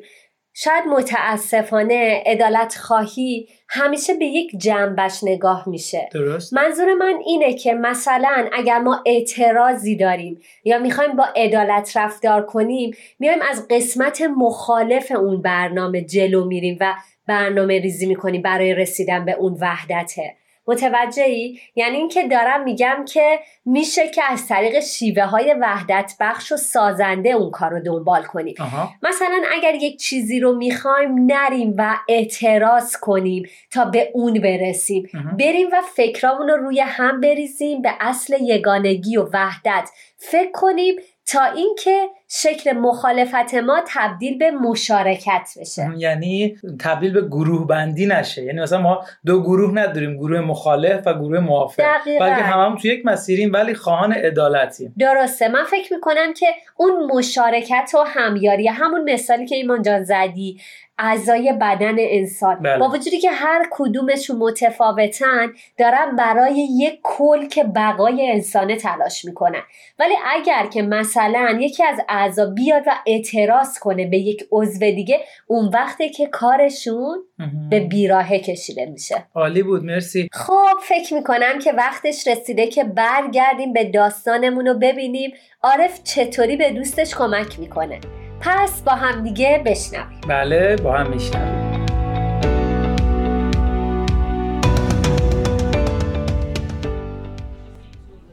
شاید 0.57 0.83
متاسفانه 0.87 2.23
عدالت 2.25 2.75
خواهی 2.75 3.47
همیشه 3.69 4.13
به 4.13 4.25
یک 4.25 4.51
جنبش 4.57 5.23
نگاه 5.23 5.69
میشه. 5.69 6.09
درست؟ 6.13 6.53
منظور 6.53 6.93
من 6.93 7.19
اینه 7.25 7.53
که 7.53 7.73
مثلا 7.73 8.49
اگر 8.53 8.79
ما 8.79 9.03
اعتراضی 9.05 9.95
داریم 9.95 10.41
یا 10.63 10.79
می‌خوایم 10.79 11.15
با 11.15 11.25
عدالت 11.35 11.97
رفتار 11.97 12.45
کنیم 12.45 12.95
میایم 13.19 13.39
از 13.51 13.67
قسمت 13.67 14.21
مخالف 14.21 15.11
اون 15.11 15.41
برنامه 15.41 16.01
جلو 16.01 16.45
میریم 16.45 16.77
و 16.81 16.93
برنامه 17.27 17.79
ریزی 17.79 18.05
می‌کنیم 18.05 18.41
برای 18.41 18.73
رسیدن 18.73 19.25
به 19.25 19.31
اون 19.31 19.57
وحدته. 19.61 20.35
متوجهی 20.67 21.59
یعنی 21.75 21.97
اینکه 21.97 22.27
دارم 22.27 22.63
میگم 22.63 23.05
که 23.07 23.39
میشه 23.65 24.07
که 24.07 24.23
از 24.29 24.47
طریق 24.47 24.79
شیوه 24.79 25.23
های 25.23 25.55
وحدت 25.61 26.13
بخش 26.19 26.51
و 26.51 26.57
سازنده 26.57 27.29
اون 27.29 27.51
کار 27.51 27.71
رو 27.71 27.79
دنبال 27.79 28.23
کنیم 28.23 28.55
آها. 28.59 28.89
مثلا 29.03 29.41
اگر 29.51 29.75
یک 29.75 29.99
چیزی 29.99 30.39
رو 30.39 30.55
می‌خوایم 30.55 31.31
نریم 31.31 31.73
و 31.77 31.95
اعتراض 32.09 32.97
کنیم 32.97 33.49
تا 33.71 33.85
به 33.85 34.11
اون 34.13 34.33
برسیم 34.33 35.09
مهم. 35.13 35.37
بریم 35.37 35.67
و 35.71 35.81
فکرامون 35.95 36.47
رو 36.47 36.57
روی 36.57 36.79
هم 36.79 37.21
بریزیم 37.21 37.81
به 37.81 37.91
اصل 37.99 38.37
یگانگی 38.41 39.17
و 39.17 39.29
وحدت 39.33 39.89
فکر 40.17 40.51
کنیم 40.51 40.95
تا 41.27 41.43
اینکه 41.43 42.09
شکل 42.27 42.71
مخالفت 42.71 43.53
ما 43.53 43.81
تبدیل 43.87 44.37
به 44.37 44.51
مشارکت 44.51 45.49
بشه. 45.59 45.89
یعنی 45.97 46.57
تبدیل 46.79 47.13
به 47.13 47.21
گروه 47.21 47.67
بندی 47.67 48.05
نشه. 48.05 48.43
یعنی 48.43 48.61
مثلا 48.61 48.81
ما 48.81 49.05
دو 49.25 49.41
گروه 49.41 49.73
نداریم 49.73 50.17
گروه 50.17 50.39
مخالف 50.39 51.07
و 51.07 51.13
گروه 51.13 51.39
موافق. 51.39 51.83
بلکه 52.19 52.41
هممون 52.41 52.77
تو 52.77 52.87
یک 52.87 53.05
مسیریم 53.05 53.53
ولی 53.53 53.73
خواهان 53.73 54.13
عدالتیم. 54.13 54.93
درسته. 54.99 55.47
من 55.47 55.63
فکر 55.63 55.93
می‌کنم 55.93 56.33
که 56.33 56.47
اون 56.77 57.11
مشارکت 57.11 57.91
و 57.93 58.03
همیاری 58.07 58.67
همون 58.67 59.11
مثالی 59.13 59.45
که 59.45 59.55
ایمان 59.55 59.81
جان 59.81 60.03
زدی 60.03 60.61
اعضای 60.99 61.53
بدن 61.61 61.95
انسان. 61.99 62.59
بله. 62.59 62.77
با 62.77 62.89
وجودی 62.89 63.19
که 63.19 63.31
هر 63.31 63.67
کدومشون 63.71 64.37
متفاوتن 64.37 65.53
دارن 65.77 66.15
برای 66.15 66.67
یک 66.77 66.99
کل 67.03 67.47
که 67.47 67.63
بقای 67.63 68.31
انسانه 68.31 68.75
تلاش 68.75 69.25
می‌کنن. 69.25 69.61
ولی 69.99 70.13
اگر 70.25 70.65
که 70.65 70.81
مثلا 70.81 71.57
یکی 71.59 71.83
از 71.83 71.99
اعضا 72.09 72.45
بیاد 72.45 72.83
و 72.87 72.91
اعتراض 73.07 73.79
کنه 73.79 74.07
به 74.07 74.17
یک 74.17 74.47
عضو 74.51 74.79
دیگه 74.79 75.19
اون 75.47 75.69
وقته 75.73 76.09
که 76.09 76.27
کارشون 76.27 77.17
مهم. 77.39 77.69
به 77.69 77.79
بیراهه 77.79 78.39
کشیده 78.39 78.85
میشه. 78.85 79.25
عالی 79.35 79.63
بود 79.63 79.83
مرسی. 79.83 80.29
خب 80.31 80.79
فکر 80.81 81.13
می‌کنم 81.13 81.59
که 81.59 81.73
وقتش 81.73 82.27
رسیده 82.27 82.67
که 82.67 82.83
برگردیم 82.83 83.73
به 83.73 83.83
داستانمون 83.83 84.67
رو 84.67 84.73
ببینیم. 84.73 85.31
عارف 85.63 86.03
چطوری 86.03 86.57
به 86.57 86.71
دوستش 86.71 87.15
کمک 87.15 87.59
می‌کنه؟ 87.59 87.99
پس 88.45 88.81
با 88.81 88.91
هم 88.91 89.23
دیگه 89.23 89.63
بشنویم. 89.65 90.21
بله 90.27 90.75
با 90.75 90.97
هم 90.97 91.09
میشنویم. 91.09 91.85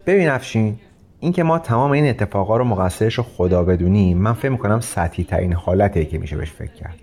ببین 0.07 0.29
افشین 0.29 0.79
اینکه 1.21 1.43
ما 1.43 1.59
تمام 1.59 1.91
این 1.91 2.09
اتفاقا 2.09 2.57
رو 2.57 2.65
مقصرش 2.65 3.15
رو 3.15 3.25
خدا 3.25 3.65
بدونیم 3.65 4.19
من 4.19 4.33
فکر 4.33 4.49
می‌کنم 4.49 4.81
سطحی 4.81 5.25
ترین 5.25 5.53
حالتیه 5.53 6.05
که 6.05 6.19
میشه 6.19 6.37
بهش 6.37 6.53
فکر 6.53 6.73
کرد. 6.73 6.95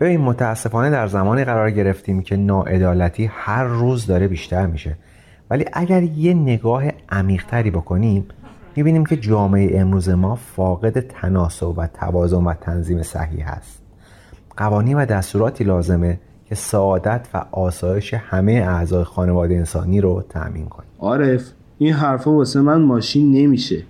ببین 0.00 0.20
متاسفانه 0.20 0.90
در 0.90 1.06
زمانی 1.06 1.44
قرار 1.44 1.70
گرفتیم 1.70 2.22
که 2.22 2.36
ناعدالتی 2.36 3.30
هر 3.32 3.64
روز 3.64 4.06
داره 4.06 4.28
بیشتر 4.28 4.66
میشه. 4.66 4.96
ولی 5.50 5.64
اگر 5.72 6.02
یه 6.02 6.34
نگاه 6.34 6.84
عمیقتری 7.08 7.70
بکنیم 7.70 8.28
می‌بینیم 8.76 9.06
که 9.06 9.16
جامعه 9.16 9.80
امروز 9.80 10.08
ما 10.08 10.34
فاقد 10.34 11.00
تناسب 11.00 11.78
و 11.78 11.86
توازن 11.86 12.44
و 12.44 12.54
تنظیم 12.54 13.02
صحیح 13.02 13.52
هست. 13.52 13.82
قوانین 14.56 14.96
و 14.96 15.06
دستوراتی 15.06 15.64
لازمه 15.64 16.20
که 16.44 16.54
سعادت 16.54 17.28
و 17.34 17.44
آسایش 17.52 18.14
همه 18.14 18.52
اعضای 18.52 19.04
خانواده 19.04 19.54
انسانی 19.54 20.00
رو 20.00 20.24
تأمین 20.28 20.66
کنه 20.66 20.86
عارف 20.98 21.42
این 21.78 21.92
حرفا 21.92 22.30
واسه 22.30 22.60
من 22.60 22.82
ماشین 22.82 23.32
نمیشه. 23.32 23.82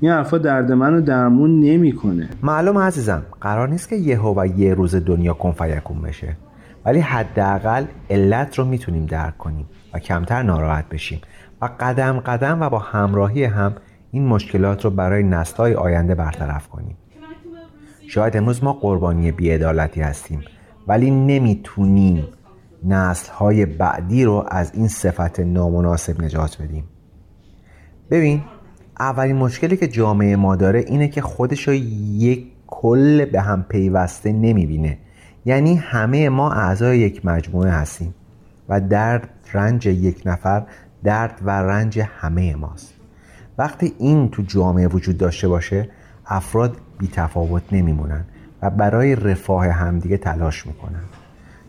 این 0.00 0.10
حرفا 0.12 0.38
درد 0.38 0.72
منو 0.72 1.00
درمون 1.00 1.60
نمی‌کنه. 1.60 2.28
معلوم 2.42 2.78
عزیزم 2.78 3.22
قرار 3.40 3.68
نیست 3.68 3.88
که 3.88 3.96
یهو 3.96 4.40
و 4.40 4.46
یه 4.46 4.74
روز 4.74 4.94
دنیا 4.94 5.34
کن 5.34 5.52
فیکون 5.52 6.02
بشه. 6.02 6.36
ولی 6.84 7.00
حداقل 7.00 7.84
علت 8.10 8.58
رو 8.58 8.64
می‌تونیم 8.64 9.06
درک 9.06 9.38
کنیم 9.38 9.66
و 9.94 9.98
کمتر 9.98 10.42
ناراحت 10.42 10.88
بشیم. 10.88 11.20
و 11.62 11.68
قدم 11.80 12.20
قدم 12.20 12.60
و 12.60 12.68
با 12.68 12.78
همراهی 12.78 13.44
هم 13.44 13.72
این 14.14 14.26
مشکلات 14.26 14.84
رو 14.84 14.90
برای 14.90 15.22
نسل‌های 15.22 15.74
آینده 15.74 16.14
برطرف 16.14 16.68
کنیم. 16.68 16.96
شاید 18.08 18.36
امروز 18.36 18.64
ما 18.64 18.72
قربانی 18.72 19.32
بیعدالتی 19.32 20.00
هستیم 20.00 20.40
ولی 20.88 21.10
نمی‌تونیم 21.10 22.24
نسل‌های 22.84 23.66
بعدی 23.66 24.24
رو 24.24 24.44
از 24.48 24.70
این 24.74 24.88
صفت 24.88 25.40
نامناسب 25.40 26.22
نجات 26.22 26.62
بدیم. 26.62 26.84
ببین 28.10 28.42
اولین 29.00 29.36
مشکلی 29.36 29.76
که 29.76 29.88
جامعه 29.88 30.36
ما 30.36 30.56
داره 30.56 30.84
اینه 30.86 31.08
که 31.08 31.20
خودش 31.20 31.68
رو 31.68 31.74
یک 31.74 32.46
کل 32.66 33.24
به 33.24 33.40
هم 33.40 33.62
پیوسته 33.62 34.32
نمی‌بینه. 34.32 34.98
یعنی 35.44 35.74
همه 35.74 36.28
ما 36.28 36.52
اعضای 36.52 36.98
یک 36.98 37.26
مجموعه 37.26 37.70
هستیم 37.70 38.14
و 38.68 38.80
درد 38.80 39.28
رنج 39.52 39.86
یک 39.86 40.22
نفر 40.26 40.66
درد 41.04 41.40
و 41.44 41.50
رنج 41.50 42.00
همه 42.00 42.56
ماست. 42.56 42.93
وقتی 43.58 43.94
این 43.98 44.28
تو 44.28 44.42
جامعه 44.42 44.88
وجود 44.88 45.18
داشته 45.18 45.48
باشه 45.48 45.88
افراد 46.26 46.76
بی 46.98 47.08
تفاوت 47.08 47.62
نمیمونن 47.72 48.24
و 48.62 48.70
برای 48.70 49.16
رفاه 49.16 49.66
همدیگه 49.66 50.16
تلاش 50.16 50.66
می‌کنن. 50.66 51.02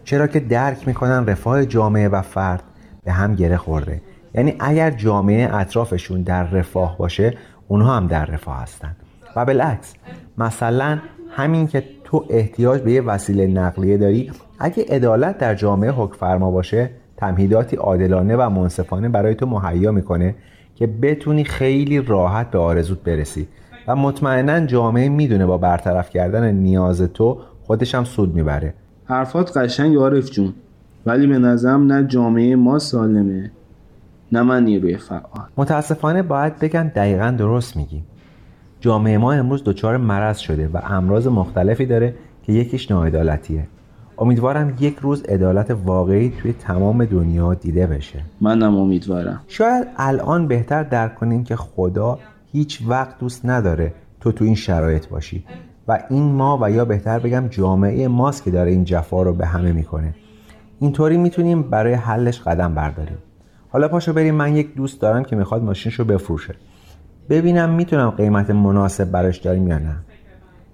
چرا 0.03 0.27
که 0.27 0.39
درک 0.39 0.87
می‌کنن 0.87 1.25
رفاه 1.25 1.65
جامعه 1.65 2.09
و 2.09 2.21
فرد 2.21 2.63
به 3.03 3.11
هم 3.11 3.35
گره 3.35 3.57
خورده. 3.57 4.01
یعنی 4.33 4.55
اگر 4.59 4.91
جامعه 4.91 5.55
اطرافشون 5.55 6.21
در 6.21 6.43
رفاه 6.43 6.97
باشه 6.97 7.33
اونها 7.67 7.97
هم 7.97 8.07
در 8.07 8.25
رفاه 8.25 8.61
هستن. 8.61 8.95
و 9.35 9.45
بالعکس 9.45 9.93
مثلا 10.37 10.99
همین 11.29 11.67
که 11.67 11.83
تو 12.03 12.25
احتیاج 12.29 12.81
به 12.81 12.91
یه 12.91 13.01
وسیله 13.01 13.47
نقلیه 13.47 13.97
داری 13.97 14.31
اگه 14.59 14.85
عدالت 14.89 15.37
در 15.37 15.55
جامعه 15.55 15.91
حکم 15.91 16.15
فرما 16.15 16.51
باشه 16.51 16.89
تمهیداتی 17.17 17.75
عادلانه 17.75 18.35
و 18.35 18.49
منصفانه 18.49 19.09
برای 19.09 19.35
تو 19.35 19.45
مهیا 19.45 19.91
می‌کنه 19.91 20.35
که 20.75 20.87
بتونی 20.87 21.43
خیلی 21.43 22.01
راحت 22.01 22.51
به 22.51 22.57
آرزوت 22.59 22.99
برسی. 22.99 23.47
و 23.87 23.95
مطمئنا 23.95 24.65
جامعه 24.65 25.09
می‌دونه 25.09 25.45
با 25.45 25.57
برطرف 25.57 26.09
کردن 26.09 26.51
نیاز 26.51 27.01
تو 27.01 27.37
خودش 27.63 27.95
هم 27.95 28.03
سود 28.03 28.35
می‌بره. 28.35 28.73
حرفات 29.05 29.57
قشنگ 29.57 29.95
عارف 29.95 30.31
جون 30.31 30.53
ولی 31.05 31.27
به 31.27 31.37
نظرم 31.37 31.91
نه 31.91 32.07
جامعه 32.07 32.55
ما 32.55 32.79
سالمه 32.79 33.51
نه 34.31 34.41
من 34.41 34.63
نیروی 34.63 34.97
فعال. 34.97 35.47
متاسفانه 35.57 36.21
باید 36.21 36.59
بگم 36.59 36.91
دقیقا 36.95 37.35
درست 37.37 37.77
میگی. 37.77 38.03
جامعه 38.79 39.17
ما 39.17 39.33
امروز 39.33 39.63
دچار 39.63 39.97
مرض 39.97 40.37
شده 40.37 40.67
و 40.73 40.77
امراض 40.83 41.27
مختلفی 41.27 41.85
داره 41.85 42.15
که 42.43 42.53
یکیش 42.53 42.91
ناعدالتیه. 42.91 43.67
امیدوارم 44.17 44.75
یک 44.79 44.97
روز 45.01 45.23
عدالت 45.23 45.77
واقعی 45.85 46.29
توی 46.41 46.53
تمام 46.53 47.05
دنیا 47.05 47.53
دیده 47.53 47.87
بشه. 47.87 48.21
منم 48.41 48.75
امیدوارم. 48.75 49.41
شاید 49.47 49.87
الان 49.97 50.47
بهتر 50.47 50.83
درک 50.83 51.15
کنیم 51.15 51.43
که 51.43 51.55
خدا 51.55 52.19
هیچ 52.51 52.81
وقت 52.87 53.19
دوست 53.19 53.45
نداره 53.45 53.93
تو 54.19 54.31
تو 54.31 54.45
این 54.45 54.55
شرایط 54.55 55.07
باشی. 55.07 55.43
و 55.87 56.03
این 56.09 56.23
ما 56.23 56.59
و 56.61 56.71
یا 56.71 56.85
بهتر 56.85 57.19
بگم 57.19 57.47
جامعه 57.47 58.07
ماست 58.07 58.43
که 58.43 58.51
داره 58.51 58.71
این 58.71 58.83
جفا 58.83 59.21
رو 59.21 59.33
به 59.33 59.45
همه 59.45 59.71
می‌کنه. 59.71 60.13
اینطوری 60.79 61.17
می‌تونیم 61.17 61.61
برای 61.61 61.93
حلش 61.93 62.41
قدم 62.41 62.75
برداریم. 62.75 63.17
حالا 63.69 63.87
پاشو 63.87 64.13
بریم. 64.13 64.35
من 64.35 64.55
یک 64.55 64.75
دوست 64.75 65.01
دارم 65.01 65.23
که 65.23 65.35
می‌خواد 65.35 65.63
ماشینشو 65.63 66.03
بفروشه. 66.03 66.55
ببینم 67.29 67.69
می‌تونم 67.69 68.09
قیمت 68.09 68.49
مناسب 68.49 69.11
براش 69.11 69.37
داریم 69.37 69.67
یا 69.67 69.77
نه. 69.77 69.95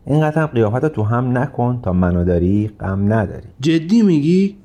اینقدر 0.06 0.42
هم 0.42 0.48
قیافت 0.48 0.86
تو 0.86 1.04
هم 1.04 1.38
نکن 1.38 1.80
تا 1.84 1.94
منو 1.94 2.26
داری 2.26 2.72
غم 2.80 3.14
نداری 3.14 3.48
جدی 3.60 4.02
میگی؟ 4.02 4.56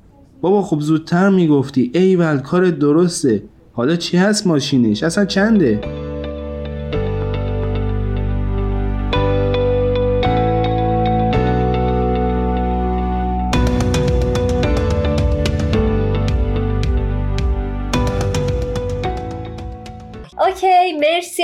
بابا 0.41 0.61
خب 0.61 0.79
زودتر 0.79 1.29
می‌گفتی 1.29 1.91
ای 1.93 2.15
کار 2.37 2.69
درسته 2.69 3.43
حالا 3.73 3.95
چی 3.95 4.17
هست 4.17 4.47
ماشینش؟ 4.47 5.03
اصلا 5.03 5.25
چنده؟ 5.25 5.79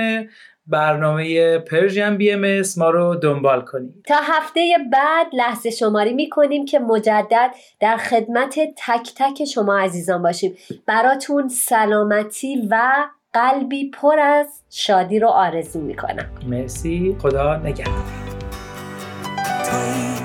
برنامه 0.67 1.59
پرژین 1.59 2.17
بی 2.17 2.31
ام 2.31 2.63
ما 2.77 2.91
رو 2.91 3.15
دنبال 3.15 3.61
کنید. 3.61 4.05
تا 4.09 4.17
هفته 4.23 4.77
بعد 4.93 5.27
لحظه 5.33 5.71
شماری 5.71 6.13
می‌کنیم 6.13 6.65
که 6.65 6.79
مجدد 6.79 7.51
در 7.81 7.97
خدمت 7.97 8.55
تک 8.77 9.13
تک 9.17 9.45
شما 9.45 9.79
عزیزان 9.79 10.23
باشیم. 10.23 10.57
براتون 10.87 11.49
سلامتی 11.49 12.69
و 12.71 12.91
قلبی 13.33 13.91
پر 13.91 14.19
از 14.19 14.47
شادی 14.71 15.19
رو 15.19 15.29
آرزو 15.29 15.81
می‌کنم. 15.81 16.31
مرسی. 16.49 17.17
خدا 17.23 17.57
نگهدار. 17.57 17.95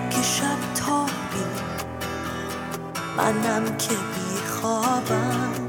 که 0.09 0.21
شب 0.21 0.57
تابی 0.79 1.45
منم 3.17 3.65
که 3.65 3.93
بیخوابم. 4.15 5.68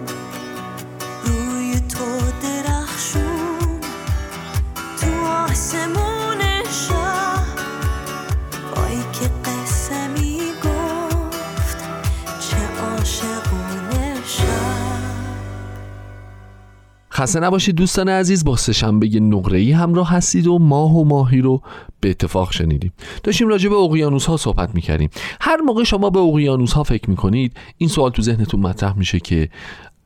خسته 17.20 17.40
نباشید 17.40 17.74
دوستان 17.74 18.09
عزیز 18.09 18.44
با 18.44 18.56
سهشنبه 18.56 19.20
نقره‌ای 19.20 19.72
همراه 19.72 20.11
هستید 20.11 20.46
و 20.46 20.59
ماه 20.59 20.96
و 20.96 21.04
ماهی 21.04 21.40
رو 21.40 21.62
به 22.00 22.11
اتفاق 22.11 22.52
شنیدیم. 22.52 22.92
داشتیم 23.22 23.48
راجع 23.48 23.68
به 23.68 23.76
اقیانوس 23.76 24.26
ها 24.26 24.37
صحبت 24.37 24.74
می‌کردیم. 24.74 25.11
هر 25.40 25.56
موقع 25.56 25.85
شما 25.85 26.11
به 26.11 26.20
اقیانوس 26.20 26.72
ها 26.72 26.83
فکر 26.83 27.11
می‌کنید 27.11 27.56
این 27.76 27.88
سوال 27.88 28.11
تو 28.11 28.22
ذهنتون 28.22 28.61
مطرح 28.61 28.98
میشه 28.98 29.20
که 29.20 29.48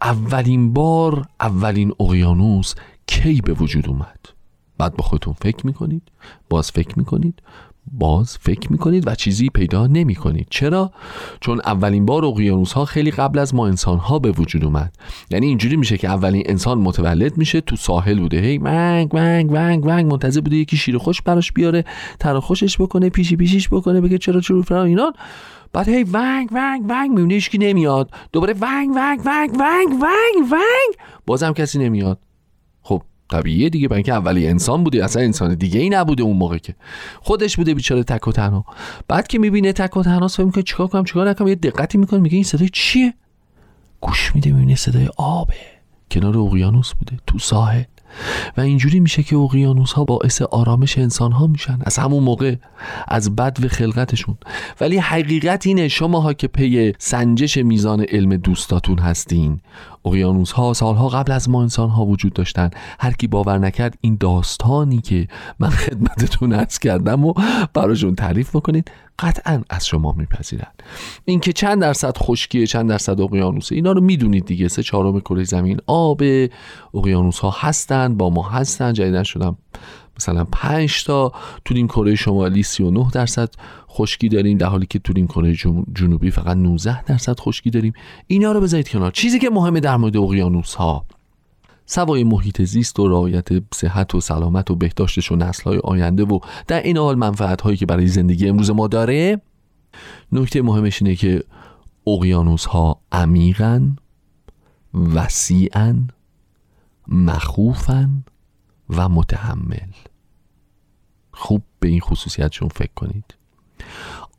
اولین 0.02 0.72
بار 0.72 1.26
اولین 1.40 1.92
اقیانوس 2.00 2.74
کی 3.06 3.40
به 3.40 3.52
وجود 3.52 3.88
اومد؟ 3.88 4.20
بعد 4.78 4.96
با 4.96 5.04
خودتون 5.04 5.34
فکر 5.40 5.66
می‌کنید 5.66 6.02
باز 6.50 6.70
فکر 6.70 6.98
می‌کنید 6.98 7.42
باز 7.92 8.38
فکر 8.40 8.72
می‌کنید 8.72 9.08
و 9.08 9.14
چیزی 9.14 9.48
پیدا 9.48 9.86
نمی 9.86 10.14
کنید 10.14 10.46
چرا؟ 10.50 10.92
چون 11.40 11.60
اولین 11.64 12.06
بار 12.06 12.24
اقیانوس 12.24 12.72
ها 12.72 12.84
خیلی 12.84 13.10
قبل 13.10 13.38
از 13.38 13.54
ما 13.54 13.66
انسان 13.66 13.98
ها 13.98 14.18
به 14.18 14.30
وجود 14.30 14.64
اومد. 14.64 14.96
یعنی 15.30 15.46
اینجوری 15.46 15.76
میشه 15.76 15.98
که 15.98 16.08
اولین 16.08 16.42
انسان 16.46 16.78
متولد 16.78 17.36
میشه 17.38 17.60
تو 17.60 17.76
ساحل 17.76 18.20
بوده. 18.20 18.40
هی 18.40 18.58
ونگ 18.58 19.14
ونگ 19.14 19.50
ونگ 19.52 19.86
ونگ 19.86 20.12
منتظر 20.12 20.40
بوده 20.40 20.56
یکی 20.56 20.76
شیر 20.76 20.98
خوش 20.98 21.22
براش 21.22 21.52
بیاره 21.52 21.84
تر 22.20 22.40
خوشش 22.40 22.80
بکنه 22.80 23.08
پیشی 23.10 23.36
پیشیش 23.36 23.68
بکنه 23.68 24.00
بگه 24.00 24.18
چرا 24.18 24.40
چرا 24.40 24.62
فرا 24.62 24.84
اینان 24.84 25.12
بعد 25.72 25.88
هی 25.88 26.04
ونگ 26.12 26.48
ونگ 26.52 26.82
ونگ 26.88 27.10
می‌بینه 27.10 27.34
هیچکی 27.34 27.58
نمیاد. 27.58 28.10
دوباره 28.32 28.54
ونگ 28.60 28.90
ونگ 28.96 29.20
ونگ 29.24 29.50
ونگ 29.50 29.90
ونگ 29.90 30.52
ونگ. 30.52 30.94
بازم 31.26 31.52
کسی 31.52 31.78
نمیاد. 31.78 32.18
خب 32.82 33.02
طبیعیه 33.30 33.68
دیگه 33.68 33.88
برای 33.88 33.98
اینکه 33.98 34.12
اولی 34.12 34.46
انسان 34.46 34.84
بوده 34.84 35.04
اصلا 35.04 35.22
انسان 35.22 35.54
دیگه 35.54 35.80
ای 35.80 35.88
نبوده 35.88 36.22
اون 36.22 36.36
موقع 36.36 36.58
که. 36.58 36.74
خودش 37.20 37.56
بوده 37.56 37.74
بیچاره 37.74 38.02
تک 38.02 38.28
و 38.28 38.32
تنها. 38.32 38.64
بعد 39.08 39.26
که 39.26 39.38
می‌بینه 39.38 39.72
تک 39.72 39.96
و 39.96 40.02
تنها 40.02 40.28
فکر 40.28 40.44
می‌کنه 40.44 40.62
چیکار 40.62 40.86
کنم 40.86 41.04
چیکار 41.04 41.30
نکنم 41.30 41.48
یه 41.48 41.54
دقتی 41.54 41.98
می‌کنه 41.98 42.20
میگه 42.20 42.34
این 42.34 42.44
صدای 42.44 42.68
چیه؟ 42.72 43.14
گوش 44.00 44.34
میده 44.34 44.52
می‌بینه 44.52 44.74
صدای 44.74 45.08
آبه. 45.16 45.54
کنار 46.10 46.38
اقیانوس 46.38 46.94
بوده 46.94 47.18
تو 47.26 47.38
ساحل. 47.38 47.82
و 48.56 48.60
اینجوری 48.60 49.00
میشه 49.00 49.22
که 49.22 49.36
اقیانوس 49.36 49.92
ها 49.92 50.04
باعث 50.04 50.42
آرامش 50.42 50.98
انسان 50.98 51.32
ها 51.32 51.46
میشن. 51.46 51.78
از 51.84 51.98
همون 51.98 52.24
موقع 52.24 52.54
از 53.08 53.36
بد 53.36 53.64
و 53.64 53.68
خلقتشون. 53.68 54.38
ولی 54.80 54.98
حقیقت 54.98 55.66
اینه 55.66 55.88
شما 55.88 56.20
ها 56.20 56.32
که 56.32 56.46
پی 56.46 56.92
سنجش 56.98 57.56
میزان 57.56 58.00
علم 58.00 58.36
دوستاتون 58.36 58.98
هستین 58.98 59.60
اقیانوس 60.04 60.52
ها 60.52 60.72
سالها 60.72 61.08
قبل 61.08 61.32
از 61.32 61.48
ما 61.48 61.62
انسان 61.62 61.90
ها 61.90 62.04
وجود 62.04 62.32
داشتن. 62.32 62.70
هر 63.00 63.12
کی 63.12 63.26
باور 63.26 63.58
نکرد 63.58 63.98
این 64.00 64.16
داستانی 64.20 65.00
که 65.00 65.28
من 65.58 65.70
خدمتتون 65.70 66.52
عرض 66.52 66.78
کردم 66.78 67.24
و 67.24 67.34
براشون 67.74 68.14
تعریف 68.14 68.56
بکنید 68.56 68.90
قطعا 69.18 69.62
از 69.70 69.86
شما 69.86 70.12
میپذیرن. 70.12 70.72
اینکه 71.24 71.52
چند 71.52 71.80
درصد 71.80 72.16
خشکیه 72.18 72.66
چند 72.66 72.90
درصد 72.90 73.20
اقیانوسه 73.20 73.74
اینا 73.74 73.92
رو 73.92 74.00
می‌دونید 74.00 74.44
دیگه. 74.44 74.68
سه 74.68 74.82
چهارم 74.82 75.20
کره 75.20 75.44
زمین 75.44 75.80
آب 75.86 76.22
اقیانوس 76.94 77.38
ها 77.38 77.54
هستن 77.58 78.16
با 78.16 78.30
ما 78.30 78.42
هستن 78.42 78.92
جدیدن 78.92 79.22
شدم 79.22 79.56
مثلا 80.16 80.44
5 80.44 81.04
تا 81.04 81.32
تو 81.64 81.74
این 81.74 81.86
کره 81.86 82.14
شمالی 82.14 82.62
39 82.62 83.10
درصد 83.12 83.50
خشکی 83.90 84.28
داریم 84.28 84.58
در 84.58 84.66
حالی 84.66 84.86
که 84.86 84.98
تو 84.98 85.12
این 85.16 85.26
کره 85.26 85.54
جنوبی 85.94 86.30
فقط 86.30 86.56
19 86.56 87.02
درصد 87.02 87.40
خشکی 87.40 87.70
داریم. 87.70 87.92
اینا 88.26 88.52
رو 88.52 88.60
بذارید 88.60 88.88
کنار. 88.88 89.10
چیزی 89.10 89.38
که 89.38 89.50
مهمه 89.50 89.80
در 89.80 89.96
مورد 89.96 90.16
اقیانوس 90.16 90.74
ها 90.74 91.06
سوای 91.86 92.24
محیط 92.24 92.62
زیست 92.62 92.98
و 92.98 93.08
رعایت 93.08 93.48
صحت 93.74 94.14
و 94.14 94.20
سلامت 94.20 94.70
و 94.70 94.74
بهداشتش 94.74 95.32
و 95.32 95.36
نسلهای 95.36 95.78
آینده 95.84 96.24
و 96.24 96.38
در 96.66 96.82
این 96.82 96.96
حال 96.96 97.14
منفعت 97.14 97.60
هایی 97.60 97.76
که 97.76 97.86
برای 97.86 98.06
زندگی 98.06 98.48
امروز 98.48 98.70
ما 98.70 98.88
داره. 98.88 99.40
نکته 100.32 100.62
مهمش 100.62 101.02
اینه 101.02 101.16
که 101.16 101.44
اقیانوس 102.06 102.64
ها 102.64 103.00
عمیقن 103.12 103.96
وسیعن 105.14 106.08
مخوفن 107.08 108.24
و 108.96 109.08
متحمل. 109.08 109.90
خوب 111.32 111.62
به 111.80 111.88
این 111.88 112.00
خصوصیتشون 112.00 112.68
فکر 112.68 112.94
کنید. 112.96 113.34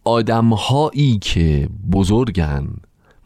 آدمهایی 0.04 1.18
که 1.18 1.70
بزرگن 1.92 2.68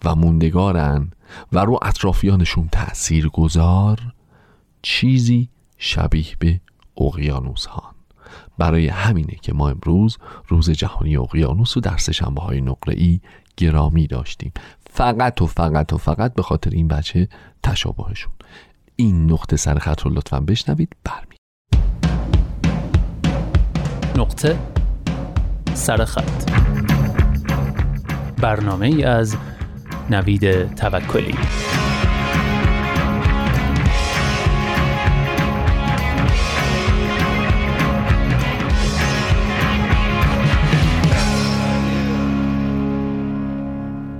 و 0.05 0.15
موندگارن 0.15 1.11
و 1.51 1.59
رو 1.59 1.79
اطرافیانشون 1.81 2.69
تأثیر 2.71 3.29
گذار 3.29 3.99
چیزی 4.81 5.49
شبیه 5.77 6.35
به 6.39 6.61
اقیانوس 6.97 7.65
ها 7.65 7.95
برای 8.57 8.87
همینه 8.87 9.35
که 9.41 9.53
ما 9.53 9.69
امروز 9.69 10.17
روز 10.47 10.69
جهانی 10.69 11.17
اقیانوس 11.17 11.77
رو 11.77 11.81
در 11.81 11.97
سهشنبه 11.97 12.41
های 12.41 12.61
نقره 12.61 12.93
ای 12.97 13.21
گرامی 13.57 14.07
داشتیم. 14.07 14.51
فقط 14.89 15.41
و 15.41 15.47
فقط 15.47 15.93
و 15.93 15.97
فقط 15.97 16.33
به 16.33 16.41
خاطر 16.41 16.69
این 16.69 16.87
بچه 16.87 17.27
تشابهشون. 17.63 18.31
این 18.99 19.31
نقطه 19.31 19.55
سر 19.55 19.79
خط 19.79 20.01
رو 20.01 20.11
لطفا 20.13 20.39
بشنوید. 20.39 20.95
برمی 21.03 21.35
نقطه 24.17 24.59
سر 25.73 26.05
خط. 26.05 26.51
برنامه 28.41 28.87
ای 28.87 29.03
از 29.03 29.37
نوید 30.09 30.75
توکلی. 30.75 31.35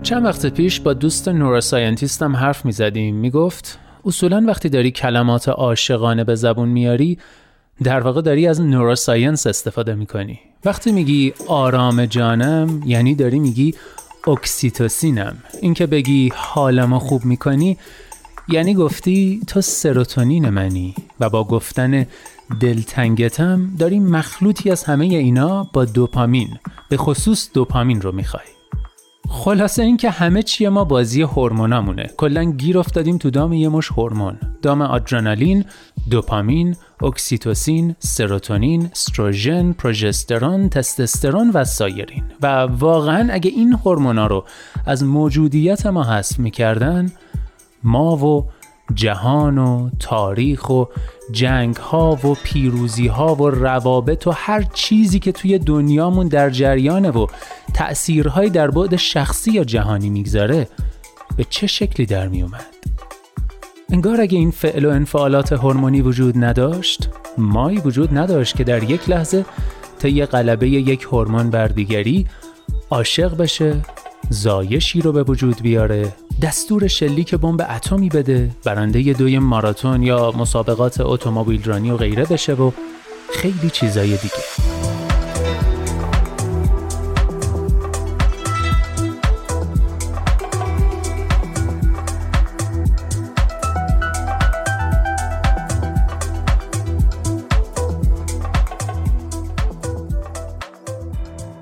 چند 0.04 0.26
وقت 0.26 0.46
پیش 0.46 0.80
با 0.80 0.94
دوست 0.94 1.28
نوروساینتیستم 1.28 2.36
حرف 2.36 2.66
می 2.66 2.72
زدیم 2.72 3.16
اصولا 4.06 4.44
وقتی 4.48 4.70
داری 4.70 4.92
کلمات 4.92 5.50
عاشقانه 5.50 6.24
به 6.24 6.36
زبون 6.36 6.70
میاری 6.70 7.18
در 7.84 8.00
واقع 8.00 8.22
داری 8.22 8.48
از 8.48 8.62
نوروساینس 8.62 9.48
استفاده 9.48 9.96
می‌کنی. 9.96 10.40
وقتی 10.66 10.92
میگی 10.92 11.34
آرام 11.48 12.06
جانم 12.06 12.84
یعنی 12.86 13.16
داری 13.16 13.40
میگی 13.40 13.76
اکسیتوسینم. 14.28 15.38
اینکه 15.62 15.86
بگی 15.86 16.32
حالمو 16.36 17.00
خوب 17.00 17.26
می‌کنی 17.26 17.78
یعنی 18.48 18.74
گفتی 18.74 19.42
تو 19.48 19.62
سروتونین 19.62 20.50
منی 20.50 20.96
و 21.20 21.30
با 21.30 21.44
گفتن 21.44 22.06
دلتنگتم 22.60 23.70
داری 23.80 24.00
مخلوطی 24.00 24.72
از 24.72 24.84
همه 24.84 25.06
اینا 25.06 25.64
با 25.74 25.86
دوپامین. 25.86 26.50
به 26.90 26.98
خصوص 26.98 27.50
دوپامین 27.54 28.02
رو 28.02 28.12
می‌خوای. 28.12 28.59
خلاصه 29.32 29.84
اینکه 29.84 30.10
همه 30.10 30.44
چی 30.44 30.68
ما 30.68 30.84
بازی 30.84 31.22
هورمونامونه. 31.22 32.10
کلا 32.18 32.44
گیر 32.44 32.80
افتادیم 32.80 33.18
تو 33.18 33.30
دام 33.30 33.54
یه 33.54 33.70
مش 33.70 33.92
هورمون. 33.92 34.38
دام 34.62 34.82
آدرنالین 34.82 35.66
دوپامین 36.10 36.76
اکسیتوسین 37.04 37.96
سروتونین 38.00 38.90
استروژن 38.92 39.72
پروژسترون 39.72 40.70
تستوسترون 40.70 41.50
و 41.54 41.64
سایرین. 41.64 42.24
و 42.42 42.48
واقعا 42.62 43.34
اگه 43.34 43.52
این 43.52 43.74
هورمونا 43.74 44.28
رو 44.28 44.46
از 44.86 45.04
موجودیت 45.04 45.86
ما 45.86 46.04
حذف 46.04 46.40
می‌کردن 46.40 47.12
ما 47.84 48.18
و 48.18 48.46
جهان 48.94 49.58
و 49.58 49.90
تاریخ 50.00 50.70
و 50.70 50.86
جنگ 51.32 51.76
ها 51.76 52.20
و 52.24 52.36
پیروزی 52.44 53.08
ها 53.08 53.36
و 53.36 53.50
روابط 53.50 54.28
و 54.28 54.32
هر 54.32 54.62
چیزی 54.74 55.20
که 55.20 55.32
توی 55.32 55.60
دنیامون 55.60 56.28
در 56.28 56.50
جریانه 56.50 57.10
و 57.10 57.28
تأثیرهایی 57.74 58.50
در 58.50 58.72
بعد 58.72 58.96
شخصی 58.96 59.52
یا 59.52 59.64
جهانی 59.64 60.10
می‌گذاره 60.10 60.68
به 61.38 61.46
چه 61.50 61.68
شکلی 61.68 62.06
در 62.06 62.28
می 62.28 62.42
اومد؟ 62.42 62.66
انگار 63.92 64.22
اگه 64.22 64.38
این 64.38 64.52
فعل 64.52 64.86
و 64.86 64.90
انفعالات 64.90 65.54
هورمونی 65.54 66.02
وجود 66.02 66.44
نداشت 66.44 67.10
مایی 67.38 67.78
وجود 67.78 68.18
نداشت 68.18 68.56
که 68.56 68.64
در 68.64 68.84
یک 68.84 69.10
لحظه 69.10 69.46
طی 70.00 70.26
غلبه 70.26 70.70
یک 70.70 71.04
هورمون 71.04 71.50
بر 71.50 71.68
دیگری 71.68 72.28
عاشق 72.90 73.38
بشه 73.38 73.76
زایشی 74.30 75.02
رو 75.02 75.12
به 75.12 75.24
وجود 75.24 75.62
بیاره 75.62 76.14
دستور 76.42 76.88
شلیک 76.88 77.36
بمب 77.36 77.62
اتمی 77.70 78.10
بده 78.10 78.52
برنده 78.64 79.14
دوی 79.14 79.40
ماراتون 79.40 80.04
یا 80.04 80.32
مسابقات 80.32 81.02
اتومبیل 81.02 81.64
رانی 81.64 81.92
و 81.92 81.98
غیره 81.98 82.26
بشه 82.26 82.54
و 82.54 82.72
خیلی 83.32 83.70
چیزای 83.70 84.10
دیگه. 84.10 84.79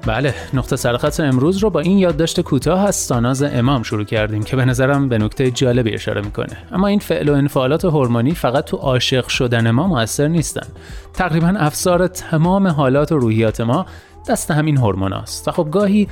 بله 0.08 0.34
نقطه 0.54 0.76
سرخط 0.76 1.20
امروز 1.20 1.58
رو 1.58 1.70
با 1.70 1.80
این 1.80 1.98
یادداشت 1.98 2.42
کوتاه 2.42 2.88
از 2.88 2.96
ساناز 2.96 3.44
امام 3.44 3.84
شروع 3.84 4.04
کردیم 4.04 4.44
که 4.44 4.56
به 4.56 4.66
نظرم 4.66 5.10
به 5.10 5.18
نکته 5.18 5.52
جالبی 5.52 5.94
اشاره 5.94 6.22
می‌کنه. 6.22 6.58
اما 6.72 6.88
این 6.88 7.00
فعل 7.00 7.30
و 7.30 7.34
انفعالات 7.34 7.86
هورمونی 7.86 8.32
فقط 8.32 8.66
تو 8.66 8.78
عاشق 8.78 9.28
شدن 9.28 9.72
ما 9.72 9.88
موثر 9.88 10.28
نیستن. 10.28 10.68
تقریبا 11.14 11.54
افسار 11.58 12.08
تمام 12.08 12.68
حالات 12.68 13.12
و 13.12 13.18
روحیات 13.18 13.62
ما 13.62 13.86
دست 14.30 14.52
همین 14.52 14.78
هورموناست 14.78 15.48
و 15.48 15.52
خب 15.52 15.68
گاهی 15.72 16.08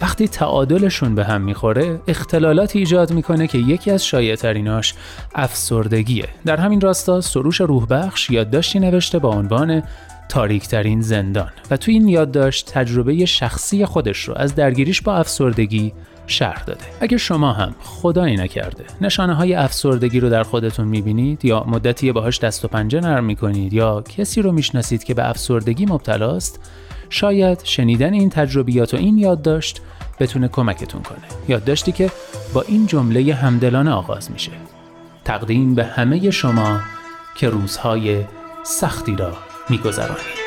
وقتی 0.00 0.28
تعادلشون 0.28 1.14
به 1.14 1.24
هم 1.24 1.40
می‌خوره 1.40 2.00
اختلالاتی 2.08 2.78
ایجاد 2.78 3.12
می‌کنه 3.12 3.46
که 3.46 3.58
یکی 3.58 3.90
از 3.90 4.06
شایعتریناش 4.06 4.94
افسردگیه. 5.34 6.28
در 6.46 6.56
همین 6.56 6.80
راستا 6.80 7.20
سروش 7.20 7.60
روحبخش 7.60 8.30
یادداشتی 8.30 8.80
نوشته 8.80 9.18
با 9.18 9.28
عنوان 9.28 9.82
تاریکترین 10.30 11.00
زندان. 11.00 11.50
و 11.70 11.76
توی 11.76 11.94
این 11.94 12.08
یادداشت 12.08 12.70
تجربه 12.72 13.24
شخصی 13.24 13.86
خودش 13.86 14.18
رو 14.18 14.34
از 14.36 14.54
درگیریش 14.54 15.02
با 15.02 15.16
افسردگی 15.16 15.92
شرح 16.26 16.64
داده. 16.64 16.84
اگه 17.00 17.16
شما 17.16 17.52
هم 17.52 17.74
خدایی 17.80 18.36
نکرده 18.36 18.84
نشانه 19.00 19.34
های 19.34 19.54
افسردگی 19.54 20.20
رو 20.20 20.30
در 20.30 20.42
خودتون 20.42 20.88
می‌بینید 20.88 21.44
یا 21.44 21.64
مدتی 21.68 22.12
باهاش 22.12 22.38
دست 22.38 22.64
و 22.64 22.68
پنجه 22.68 23.00
نرم 23.00 23.24
می‌کنید 23.24 23.72
یا 23.72 24.02
کسی 24.02 24.42
رو 24.42 24.52
می‌شناسید 24.52 25.04
که 25.04 25.14
به 25.14 25.28
افسردگی 25.28 25.86
مبتلاست 25.86 26.60
شاید 27.08 27.60
شنیدن 27.64 28.12
این 28.12 28.30
تجربیات 28.30 28.94
و 28.94 28.96
این 28.96 29.18
یادداشت 29.18 29.80
بتونه 30.20 30.48
کمکتون 30.48 31.02
کنه. 31.02 31.18
یادداشتی 31.48 31.92
که 31.92 32.10
با 32.54 32.62
این 32.62 32.86
جمله 32.86 33.34
همدلانه 33.34 33.90
آغاز 33.90 34.30
میشه. 34.30 34.52
تقدیم 35.24 35.74
به 35.74 35.84
همه 35.84 36.30
شما 36.30 36.80
که 37.36 37.48
روزهای 37.48 38.24
سختی 38.64 39.16
را 39.16 39.32
میگذرانید 39.70 40.40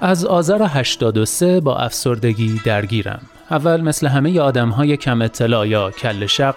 از 0.00 0.24
آذر 0.24 0.62
83 0.62 1.60
با 1.60 1.76
افسردگی 1.76 2.60
درگیرم. 2.64 3.20
اول 3.50 3.80
مثل 3.80 4.06
همه 4.06 4.40
آدم 4.40 4.68
های 4.68 4.96
کم 4.96 5.22
اطلاع 5.22 5.68
یا 5.68 5.90
کل 5.90 6.26
شق 6.26 6.54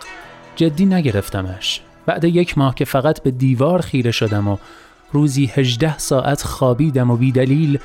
جدی 0.55 0.85
نگرفتمش. 0.85 1.81
بعد 2.05 2.23
یک 2.23 2.57
ماه 2.57 2.75
که 2.75 2.85
فقط 2.85 3.23
به 3.23 3.31
دیوار 3.31 3.81
خیره 3.81 4.11
شدم 4.11 4.47
و 4.47 4.57
روزی 5.11 5.45
18 5.45 5.97
ساعت 5.97 6.43
خوابیدم 6.43 7.11
و 7.11 7.15
بیدلیل 7.15 7.79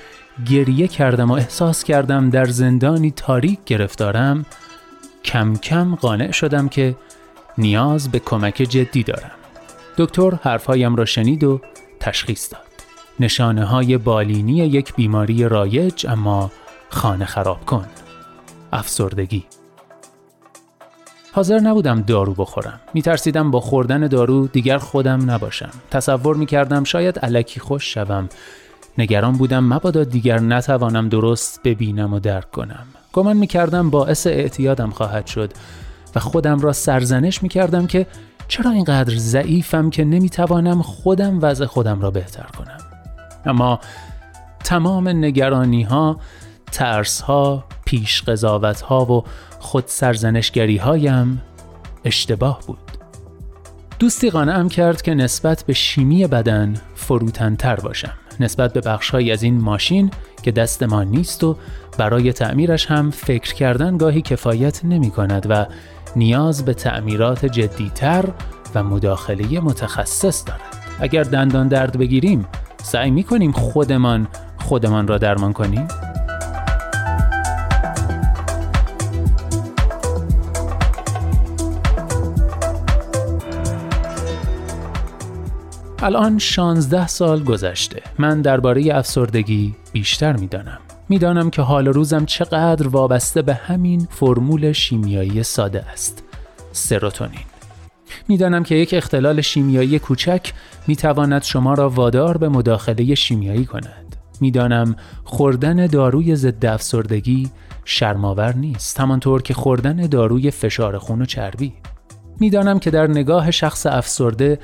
گریه 0.46 0.88
کردم 0.88 1.30
و 1.30 1.34
احساس 1.34 1.84
کردم 1.84 2.30
در 2.30 2.44
زندانی 2.44 3.10
تاریک 3.10 3.58
گرفتارم. 3.66 4.46
کم 5.24 5.56
کم 5.56 5.94
قانع 5.94 6.30
شدم 6.30 6.68
که 6.68 6.96
نیاز 7.58 8.10
به 8.10 8.18
کمک 8.18 8.54
جدی 8.54 9.02
دارم. 9.02 9.30
دکتر 9.98 10.30
حرفهایم 10.42 10.96
را 10.96 11.04
شنید 11.04 11.44
و 11.44 11.60
تشخیص 12.00 12.52
داد. 12.52 12.60
نشانه 13.20 13.64
های 13.64 13.98
بالینی 13.98 14.56
یک 14.56 14.94
بیماری 14.94 15.48
رایج 15.48 16.06
اما 16.06 16.50
خانه 16.88 17.24
خراب 17.24 17.64
کن. 17.64 17.86
افسردگی. 18.72 19.44
حاضر 21.34 21.58
نبودم 21.58 22.02
دارو 22.02 22.34
بخورم. 22.34 22.80
میترسیدم 22.94 23.50
با 23.50 23.60
خوردن 23.60 24.06
دارو 24.06 24.46
دیگر 24.46 24.78
خودم 24.78 25.30
نباشم. 25.30 25.70
تصور 25.90 26.36
می‌کردم 26.36 26.84
شاید 26.84 27.18
علکی 27.18 27.60
خوش 27.60 27.94
شوم. 27.94 28.28
نگران 28.98 29.32
بودم 29.32 29.64
مبادا 29.64 30.04
دیگر 30.04 30.40
نتوانم 30.40 31.08
درست 31.08 31.60
ببینم 31.64 32.12
و 32.12 32.18
درک 32.18 32.50
کنم. 32.50 32.86
گمان 33.12 33.36
می‌کردم 33.36 33.90
باعث 33.90 34.26
اعتیادم 34.26 34.90
خواهد 34.90 35.26
شد 35.26 35.52
و 36.14 36.20
خودم 36.20 36.60
را 36.60 36.72
سرزنش 36.72 37.42
می‌کردم 37.42 37.86
که 37.86 38.06
چرا 38.48 38.70
اینقدر 38.70 39.16
ضعیفم 39.16 39.90
که 39.90 40.04
نمی‌توانم 40.04 40.82
خودم 40.82 41.38
وضع 41.42 41.66
خودم 41.66 42.00
را 42.00 42.10
بهتر 42.10 42.46
کنم. 42.58 42.78
اما 43.46 43.80
تمام 44.64 45.08
نگرانی 45.08 45.82
ها 45.82 46.18
ترس 46.72 47.20
ها 47.20 47.64
پیش 47.84 48.22
قضاوت 48.22 48.80
ها 48.80 49.04
و 49.04 49.24
خود 49.64 49.84
سرزنشگری 49.86 50.76
هایم 50.76 51.42
اشتباه 52.04 52.60
بود 52.66 52.78
دوستی 53.98 54.30
قانعم 54.30 54.68
کرد 54.68 55.02
که 55.02 55.14
نسبت 55.14 55.62
به 55.62 55.72
شیمی 55.72 56.26
بدن 56.26 56.74
فروتنتر 56.94 57.76
باشم 57.76 58.12
نسبت 58.40 58.72
به 58.72 58.80
بخشهایی 58.80 59.32
از 59.32 59.42
این 59.42 59.60
ماشین 59.60 60.10
که 60.42 60.50
دست 60.50 60.82
ما 60.82 61.02
نیست 61.02 61.44
و 61.44 61.56
برای 61.98 62.32
تعمیرش 62.32 62.86
هم 62.86 63.10
فکر 63.10 63.54
کردن 63.54 63.96
گاهی 63.96 64.22
کفایت 64.22 64.84
نمی 64.84 65.10
کند 65.10 65.46
و 65.50 65.66
نیاز 66.16 66.64
به 66.64 66.74
تعمیرات 66.74 67.46
جدیتر 67.46 68.24
و 68.74 68.82
مداخله 68.82 69.60
متخصص 69.60 70.44
دارد. 70.46 70.76
اگر 71.00 71.22
دندان 71.22 71.68
درد 71.68 71.98
بگیریم 71.98 72.46
سعی 72.82 73.10
می 73.10 73.24
کنیم 73.24 73.52
خودمان 73.52 74.28
خودمان 74.58 75.08
را 75.08 75.18
درمان 75.18 75.52
کنیم؟ 75.52 75.88
الان 86.04 86.38
16 86.38 87.06
سال 87.06 87.44
گذشته. 87.44 88.02
من 88.18 88.42
درباره 88.42 88.96
افسردگی 88.96 89.74
بیشتر 89.92 90.36
می‌دانم. 90.36 90.78
می‌دانم 91.08 91.50
که 91.50 91.62
حال 91.62 91.86
روزم 91.86 92.24
چقدر 92.24 92.88
وابسته 92.88 93.42
به 93.42 93.54
همین 93.54 94.08
فرمول 94.10 94.72
شیمیایی 94.72 95.42
ساده 95.42 95.84
است. 95.92 96.22
سروتونین. 96.72 97.44
می‌دانم 98.28 98.62
که 98.62 98.74
یک 98.74 98.94
اختلال 98.94 99.40
شیمیایی 99.40 99.98
کوچک 99.98 100.52
می‌تواند 100.86 101.42
شما 101.42 101.74
را 101.74 101.90
وادار 101.90 102.38
به 102.38 102.48
مداخله 102.48 103.14
شیمیایی 103.14 103.64
کند. 103.64 104.16
می‌دانم 104.40 104.96
خوردن 105.24 105.86
داروی 105.86 106.36
ضد 106.36 106.66
افسردگی 106.66 107.50
شرماور 107.84 108.56
نیست 108.56 109.00
همانطور 109.00 109.42
که 109.42 109.54
خوردن 109.54 109.96
داروی 109.96 110.50
فشار 110.50 110.98
خون 110.98 111.22
و 111.22 111.24
چربی. 111.24 111.72
می‌دانم 112.40 112.78
که 112.78 112.90
در 112.90 113.06
نگاه 113.06 113.50
شخص 113.50 113.86
افسرده 113.86 114.58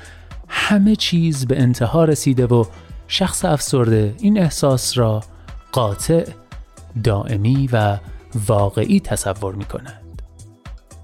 همه 0.51 0.96
چیز 0.96 1.46
به 1.46 1.61
انتها 1.61 2.05
رسیده 2.05 2.46
و 2.46 2.64
شخص 3.09 3.44
افسرده 3.44 4.14
این 4.18 4.38
احساس 4.38 4.98
را 4.98 5.20
قاطع، 5.72 6.24
دائمی 7.05 7.68
و 7.72 7.98
واقعی 8.46 9.01
تصور 9.01 9.55
می 9.55 9.64
کند. 9.64 10.22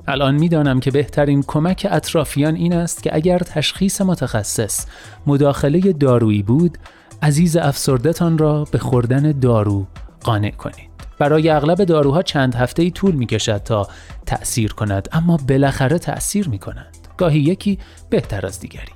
الان 0.09 0.35
می‌دانم 0.35 0.81
که 0.81 0.91
بهترین 0.91 1.45
کمک 1.47 1.87
اطرافیان 1.91 2.55
این 2.55 2.73
است 2.73 3.03
که 3.03 3.15
اگر 3.15 3.39
تشخیص 3.39 4.01
متخصص 4.01 4.87
مداخله 5.27 5.93
دارویی 5.93 6.43
بود 6.43 6.79
عزیز 7.23 7.57
افسردهتان 7.57 8.39
را 8.39 8.65
به 8.65 8.79
خوردن 8.79 9.33
دارو 9.33 9.87
قانع 10.25 10.51
کنید. 10.51 10.91
برای 11.19 11.51
اغلب 11.51 11.85
داروها 11.85 12.23
چند 12.23 12.55
هفته 12.55 12.83
ای 12.83 12.91
طول 12.91 13.15
می 13.15 13.27
کشد 13.27 13.59
تا 13.59 13.89
تأثیر 14.27 14.73
کند 14.73 15.09
اما 15.13 15.37
بالاخره 15.37 15.99
تأثیر 15.99 16.49
می 16.49 16.59
کند 16.59 16.97
گاهی 17.17 17.41
یکی 17.41 17.79
بهتر 18.11 18.47
از 18.47 18.61
دیگری. 18.61 18.96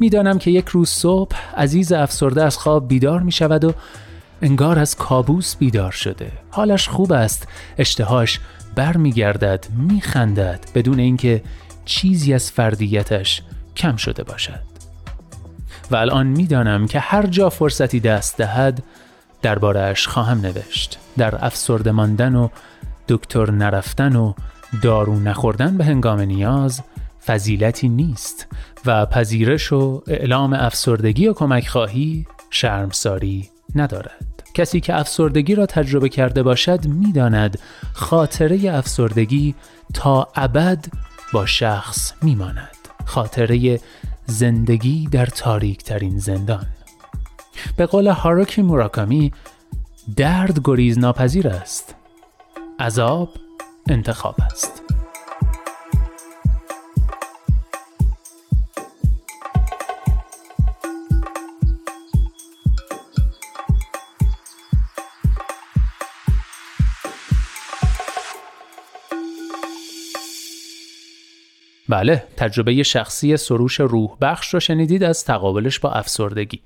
می‌دانم 0.00 0.38
که 0.38 0.50
یک 0.50 0.68
روز 0.68 0.88
صبح 0.88 1.36
عزیز 1.56 1.92
افسرده 1.92 2.44
از 2.44 2.56
خواب 2.58 2.88
بیدار 2.88 3.20
می 3.20 3.32
شود 3.32 3.64
و 3.64 3.74
انگار 4.42 4.78
از 4.78 4.96
کابوس 4.96 5.56
بیدار 5.56 5.92
شده. 5.92 6.32
حالش 6.50 6.88
خوب 6.88 7.12
است. 7.12 7.48
اشتهاش 7.78 8.40
بر 8.74 8.96
می 8.96 9.12
گردد 9.12 9.66
می 9.88 10.00
خندد 10.00 10.64
بدون 10.74 10.98
اینکه 10.98 11.42
چیزی 11.84 12.34
از 12.34 12.50
فردیتش 12.50 13.42
کم 13.76 13.96
شده 13.96 14.22
باشد. 14.22 14.60
و 15.90 15.96
الان 15.96 16.26
می‌دانم 16.26 16.86
که 16.86 16.98
هر 17.00 17.26
جا 17.26 17.50
فرصتی 17.50 18.00
دست 18.00 18.38
دهد 18.38 18.82
دربارهش 19.42 20.06
خواهم 20.06 20.40
نوشت. 20.40 20.98
در 21.16 21.44
افسرده 21.44 21.90
ماندن 21.90 22.34
و 22.34 22.48
دکتر 23.08 23.50
نرفتن 23.50 24.16
و 24.16 24.32
دارو 24.82 25.20
نخوردن 25.20 25.76
به 25.76 25.84
هنگام 25.84 26.20
نیاز 26.20 26.82
فضیلتی 27.26 27.88
نیست 27.88 28.46
و 28.86 29.06
پذیرش 29.06 29.72
و 29.72 30.02
اعلام 30.06 30.52
افسردگی 30.52 31.28
و 31.28 31.32
کمک 31.32 31.68
خواهی 31.68 32.26
شرمساری 32.50 33.50
ندارد. 33.74 34.42
کسی 34.54 34.80
که 34.80 34.98
افسردگی 34.98 35.54
را 35.54 35.66
تجربه 35.66 36.08
کرده 36.08 36.42
باشد 36.42 36.86
می‌داند 36.86 37.58
خاطره 37.92 38.74
افسردگی 38.74 39.54
تا 39.94 40.28
ابد 40.34 40.86
با 41.32 41.46
شخص 41.46 42.12
میماند. 42.22 42.76
خاطره 43.04 43.80
زندگی 44.26 45.08
در 45.12 45.26
تاریک 45.26 45.82
ترین 45.82 46.18
زندان. 46.18 46.66
به 47.76 47.86
قول 47.86 48.08
هاروکی 48.08 48.62
موراکامی 48.62 49.32
درد 50.16 50.60
گریز 50.64 50.98
ناپذیر 50.98 51.48
است. 51.48 51.94
عذاب 52.80 53.28
انتخاب 53.88 54.34
است. 54.40 54.83
بله 71.94 72.24
تجربه 72.36 72.82
شخصی 72.82 73.36
سروش 73.36 73.80
روح 73.80 74.10
بخش 74.20 74.54
رو 74.54 74.60
شنیدید 74.60 75.02
از 75.02 75.24
تقابلش 75.24 75.78
با 75.78 75.90
افسردگی. 75.90 76.60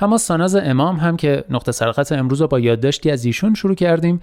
اما 0.00 0.18
ساناز 0.18 0.56
امام 0.56 0.96
هم 0.96 1.16
که 1.16 1.44
نقطه 1.50 1.72
سرقت 1.72 2.12
امروز 2.12 2.40
رو 2.40 2.46
با 2.46 2.60
یادداشتی 2.60 3.10
از 3.10 3.24
ایشون 3.24 3.54
شروع 3.54 3.74
کردیم 3.74 4.20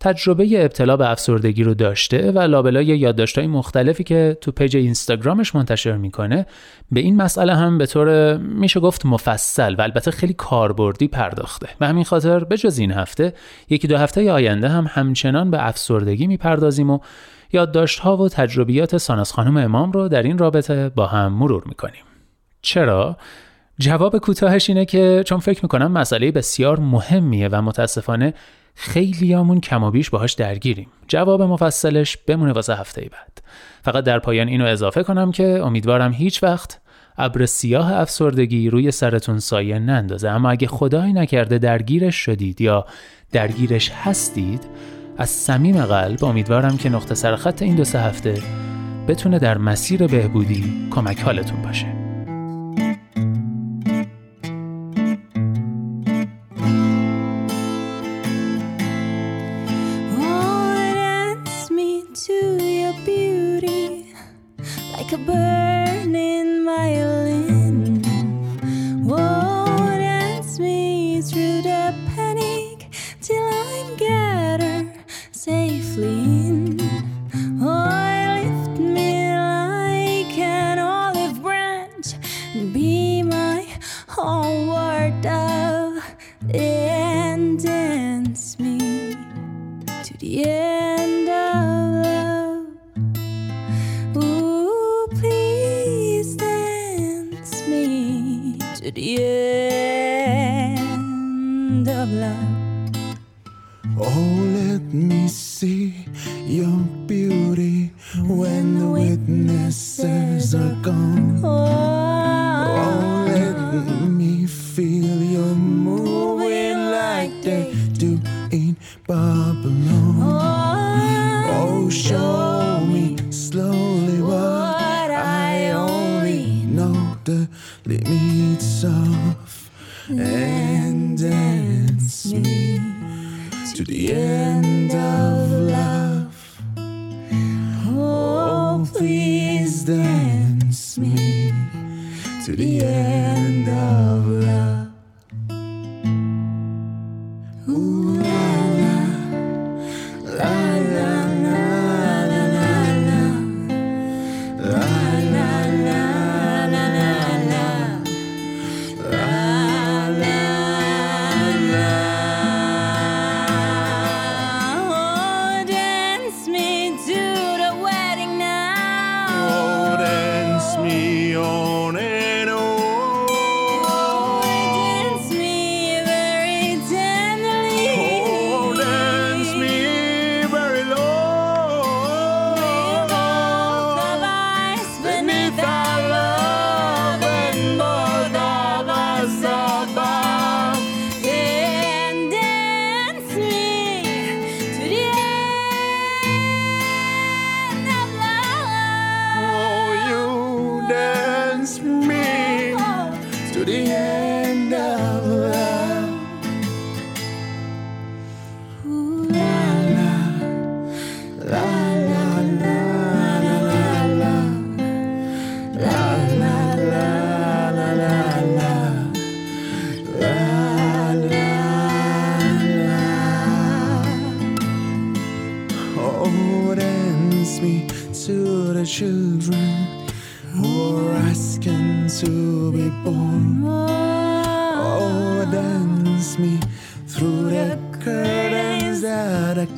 تجربه 0.00 0.64
ابتلا 0.64 0.96
به 0.96 1.10
افسردگی 1.10 1.64
رو 1.64 1.74
داشته 1.74 2.32
و 2.32 2.38
لابلای 2.38 2.86
یادداشت‌های 2.86 3.46
مختلفی 3.46 4.04
که 4.04 4.38
تو 4.40 4.52
پیج 4.52 4.76
اینستاگرامش 4.76 5.54
منتشر 5.54 5.96
می‌کنه 5.96 6.46
به 6.92 7.00
این 7.00 7.16
مسئله 7.16 7.54
هم 7.54 7.78
به 7.78 7.86
طور 7.86 8.36
میشه 8.36 8.80
گفت 8.80 9.06
مفصل 9.06 9.74
و 9.74 9.82
البته 9.82 10.10
خیلی 10.10 10.34
کاربردی 10.34 11.08
پرداخته. 11.08 11.68
و 11.80 11.86
همین 11.86 12.04
خاطر 12.04 12.44
به 12.44 12.56
جز 12.56 12.78
این 12.78 12.92
هفته 12.92 13.34
یکی 13.70 13.88
دو 13.88 13.96
هفته 13.96 14.32
آینده 14.32 14.68
هم 14.68 14.86
همچنان 14.90 15.50
به 15.50 15.68
افسردگی 15.68 16.26
می‌پردازیم 16.26 16.90
و 16.90 16.98
یادداشت‌ها 17.52 18.16
و 18.16 18.28
تجربیات 18.28 18.96
ساناز 18.96 19.32
خانم 19.32 19.56
امام 19.56 19.92
رو 19.92 20.08
در 20.08 20.22
این 20.22 20.38
رابطه 20.38 20.88
با 20.88 21.06
هم 21.06 21.32
مرور 21.32 21.62
می‌کنیم. 21.66 22.02
چرا؟ 22.62 23.16
جواب 23.78 24.18
کوتاهش 24.18 24.68
اینه 24.70 24.84
که 24.84 25.22
چون 25.26 25.38
فکر 25.38 25.60
می‌کنم 25.62 25.92
مسئله 25.92 26.32
بسیار 26.32 26.80
مهمیه 26.80 27.48
و 27.48 27.62
متاسفانه 27.62 28.34
خیلیامون 28.74 29.60
کم 29.60 29.82
و 29.82 29.90
بیش 29.90 30.10
باهاش 30.10 30.32
درگیریم. 30.32 30.88
جواب 31.08 31.42
مفصلش 31.42 32.16
بمونه 32.16 32.52
واسه 32.52 32.74
هفته 32.74 33.00
بعد. 33.00 33.42
فقط 33.82 34.04
در 34.04 34.18
پایان 34.18 34.48
اینو 34.48 34.66
اضافه 34.66 35.02
کنم 35.02 35.32
که 35.32 35.60
امیدوارم 35.62 36.12
هیچ 36.12 36.42
وقت 36.42 36.80
ابر 37.18 37.46
سیاه 37.46 37.92
افسردگی 37.92 38.70
روی 38.70 38.90
سرتون 38.90 39.38
سایه 39.38 39.78
نندازه. 39.78 40.28
اما 40.28 40.50
اگه 40.50 40.66
خدایی 40.66 41.12
نکرده 41.12 41.58
درگیرش 41.58 42.16
شدید 42.16 42.60
یا 42.60 42.86
درگیرش 43.32 43.90
هستید 43.90 44.64
از 45.18 45.30
صمیم 45.30 45.84
قلب 45.84 46.24
امیدوارم 46.24 46.76
که 46.76 46.88
نقطه 46.88 47.14
سرخط 47.14 47.62
این 47.62 47.76
دو 47.76 47.84
سه 47.84 48.00
هفته 48.00 48.42
بتونه 49.08 49.38
در 49.38 49.58
مسیر 49.58 50.06
بهبودی 50.06 50.88
کمک 50.90 51.20
حالتون 51.20 51.62
باشه. 51.62 51.96
Like 64.98 65.12
a 65.12 65.18
bird 65.18 65.55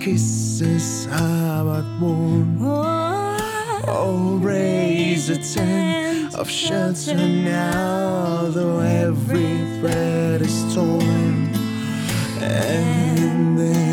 kisses 0.01 1.07
have 1.07 1.67
worn. 2.01 2.59
Oh, 3.91 4.39
raise 4.43 5.29
a 5.31 5.39
tent 5.39 6.35
of 6.35 6.49
shelter 6.49 7.15
now, 7.15 8.49
though 8.51 8.81
every 8.81 9.57
thread 9.81 10.43
is 10.43 10.75
torn. 10.75 11.49
And 12.41 13.57
dance 13.59 13.88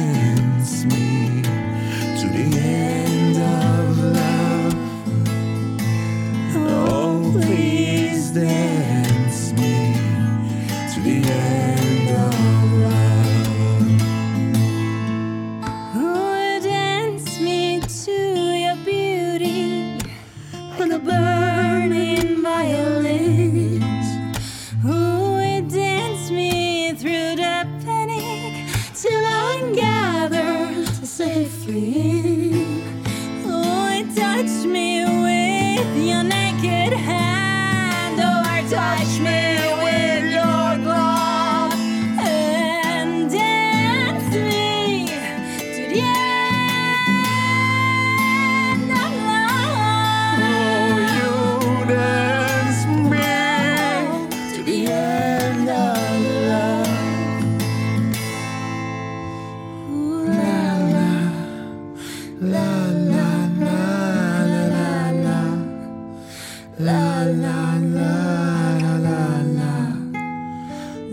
La 66.77 67.23
la 67.23 67.77
la 67.79 68.77
la 68.81 68.97
la 68.97 69.39
la 69.55 69.95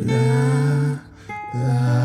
la 0.02 0.18
la 1.54 1.54
la. 1.54 2.02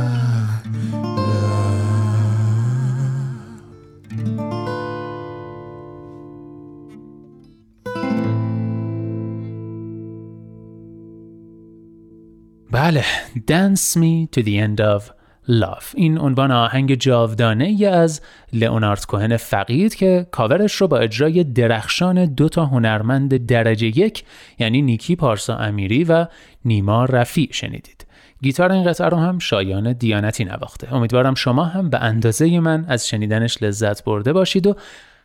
Vale, 12.70 13.03
dance 13.45 13.95
me 13.95 14.28
to 14.28 14.43
the 14.43 14.60
end 14.60 14.80
of 14.80 15.12
Love. 15.50 15.86
این 15.95 16.18
عنوان 16.20 16.52
آهنگ 16.52 16.95
جاودانه 16.95 17.66
ای 17.66 17.86
از 17.86 18.22
لئونارد 18.54 19.06
کوهن 19.06 19.38
فقید 19.38 19.95
که 19.95 20.28
کاورش 20.32 20.76
رو 20.76 20.88
با 20.88 20.98
اجرای 20.98 21.43
درخشان 21.43 22.26
دو 22.26 22.50
تا 22.50 22.66
هنرمند 22.66 23.45
درجه 23.45 23.88
یک 23.88 24.24
یعنی 24.60 24.82
نیکی 24.82 25.16
پارسا 25.16 25.58
امیری 25.58 26.04
و 26.04 26.28
نیما 26.66 27.06
رفیع 27.06 27.50
شنیدید. 27.52 28.08
گیتار 28.41 28.72
این 28.72 28.84
قطعه 28.84 29.08
رو 29.08 29.18
هم 29.18 29.39
شایان 29.39 29.93
دیانتی 29.93 30.45
نواخته. 30.45 30.93
امیدوارم 30.93 31.36
شما 31.36 31.64
هم 31.64 31.89
به 31.89 32.00
اندازه 32.00 32.60
من 32.60 32.86
از 32.88 33.08
شنیدنش 33.08 33.64
لذت 33.64 34.04
برده 34.04 34.34
باشید 34.34 34.68
و 34.68 34.76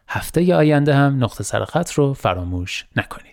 هفته 0.08 0.54
آینده 0.54 0.94
هم 0.94 1.24
نقطه 1.24 1.44
سرخط 1.44 1.92
رو 1.92 2.14
فراموش 2.14 2.86
نکنید. 2.96 3.31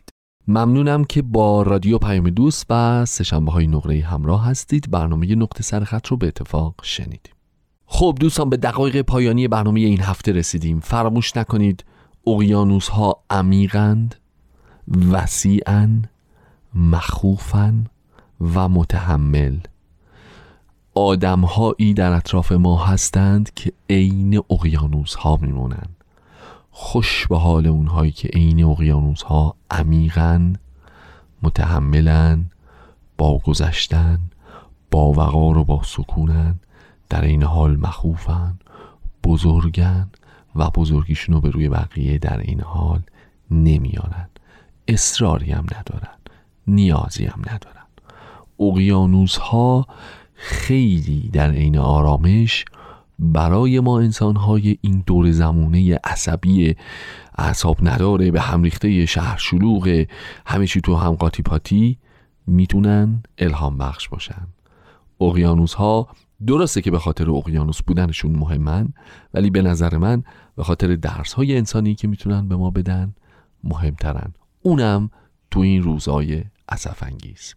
ممنونم 0.50 1.04
که 1.04 1.22
با 1.22 1.62
رادیو 1.62 1.98
پیام 1.98 2.30
دوست 2.30 2.66
و 2.70 3.06
سهشنبه 3.06 3.52
های 3.52 3.68
نقره 3.68 4.02
همراه 4.02 4.46
هستید. 4.46 4.92
برنامه 4.92 5.36
نقطه 5.36 5.64
سرخط 5.64 6.08
رو 6.08 6.18
به 6.18 6.28
اتفاق 6.28 6.76
شنیدیم. 6.84 7.34
خب 7.86 8.18
دوستان 8.20 8.50
به 8.50 8.58
دقایق 8.58 9.02
پایانی 9.02 9.48
برنامه 9.48 9.80
این 9.80 10.02
هفته 10.02 10.32
رسیدیم. 10.32 10.80
فراموش 10.80 11.38
نکنید 11.38 11.84
اقیانوس 12.28 12.88
ها 12.88 13.24
عمیقند 13.30 14.16
وسیعن 15.12 16.04
مخوفن 16.76 17.86
و 18.56 18.70
متحمل. 18.70 19.58
آدمهایی 20.96 21.94
در 21.94 22.12
اطراف 22.12 22.52
ما 22.52 22.86
هستند 22.86 23.54
که 23.54 23.74
عین 23.90 24.42
اقیانوس 24.50 25.16
ها 25.16 25.38
میمونند. 25.42 25.99
خوش 26.82 27.28
به 27.28 27.38
حال 27.38 27.68
اونهایی 27.68 28.12
که 28.12 28.28
عین 28.28 28.64
اقیانوس 28.64 29.22
ها 29.22 29.56
عمیقن 29.72 30.56
متحملن 31.44 32.46
با 33.18 33.38
گذشتن 33.38 34.20
با 34.92 35.12
وقار 35.12 35.58
و 35.58 35.64
با 35.64 35.82
سکونن 35.84 36.60
در 37.10 37.22
این 37.22 37.44
حال 37.44 37.76
مخوفن 37.76 38.60
بزرگن 39.24 40.10
و 40.56 40.70
بزرگیشون 40.70 41.36
رو 41.36 41.42
به 41.42 41.50
روی 41.50 41.70
بقیه 41.70 42.18
در 42.18 42.38
این 42.40 42.62
حال 42.62 43.02
نمیارن. 43.52 44.30
اصراری 44.88 45.52
هم 45.52 45.66
ندارن 45.76 46.18
نیازی 46.68 47.26
هم 47.26 47.42
ندارن. 47.42 47.86
اقیانوس 48.60 49.38
ها 49.38 49.88
خیلی 50.34 51.30
در 51.34 51.52
عین 51.52 51.78
آرامش 51.78 52.66
برای 53.20 53.80
ما 53.80 54.00
انسانهای 54.00 54.78
این 54.82 55.04
دور 55.06 55.32
زمونه 55.32 56.00
عصبی 56.04 56.76
اعصاب 57.38 57.78
نداره 57.82 58.32
به 58.32 58.42
هم 58.42 58.64
ریخته 58.64 59.06
شهر 59.06 59.38
شلوغ 59.38 60.06
همه 60.46 60.68
چی 60.68 60.82
تو 60.82 60.96
هم 60.96 61.12
قاطی 61.12 61.44
پاتی 61.44 61.98
می‌تونن 62.48 63.24
الهام 63.38 63.78
بخش 63.78 64.10
باشن. 64.10 64.48
اقیانوس 65.22 65.74
ها 65.74 66.08
درسته 66.48 66.82
که 66.82 66.92
به 66.92 67.00
خاطر 67.00 67.30
اقیانوس 67.30 67.82
بودنشون 67.82 68.32
مهمن 68.32 68.94
ولی 69.34 69.50
به 69.50 69.62
نظر 69.62 69.98
من 69.98 70.24
به 70.56 70.64
خاطر 70.64 70.96
درس 70.96 71.34
های 71.34 71.58
انسانی 71.58 71.96
که 71.96 72.08
می‌تونن 72.08 72.48
به 72.48 72.56
ما 72.56 72.72
بدن 72.72 73.16
مهمترن. 73.64 74.34
اونم 74.62 75.10
تو 75.52 75.60
این 75.60 75.84
روزای 75.84 76.44
انگیز 77.02 77.56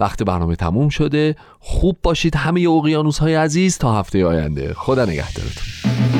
وقت 0.00 0.22
برنامه 0.22 0.56
تموم 0.56 0.88
شده. 0.88 1.36
خوب 1.60 1.98
باشید 2.02 2.36
همه 2.36 2.68
اقیانوس 2.70 3.18
های 3.18 3.34
عزیز 3.34 3.78
تا 3.78 3.98
هفته 3.98 4.26
آینده. 4.26 4.74
خدا 4.74 5.04
نگهدارتون. 5.04 6.17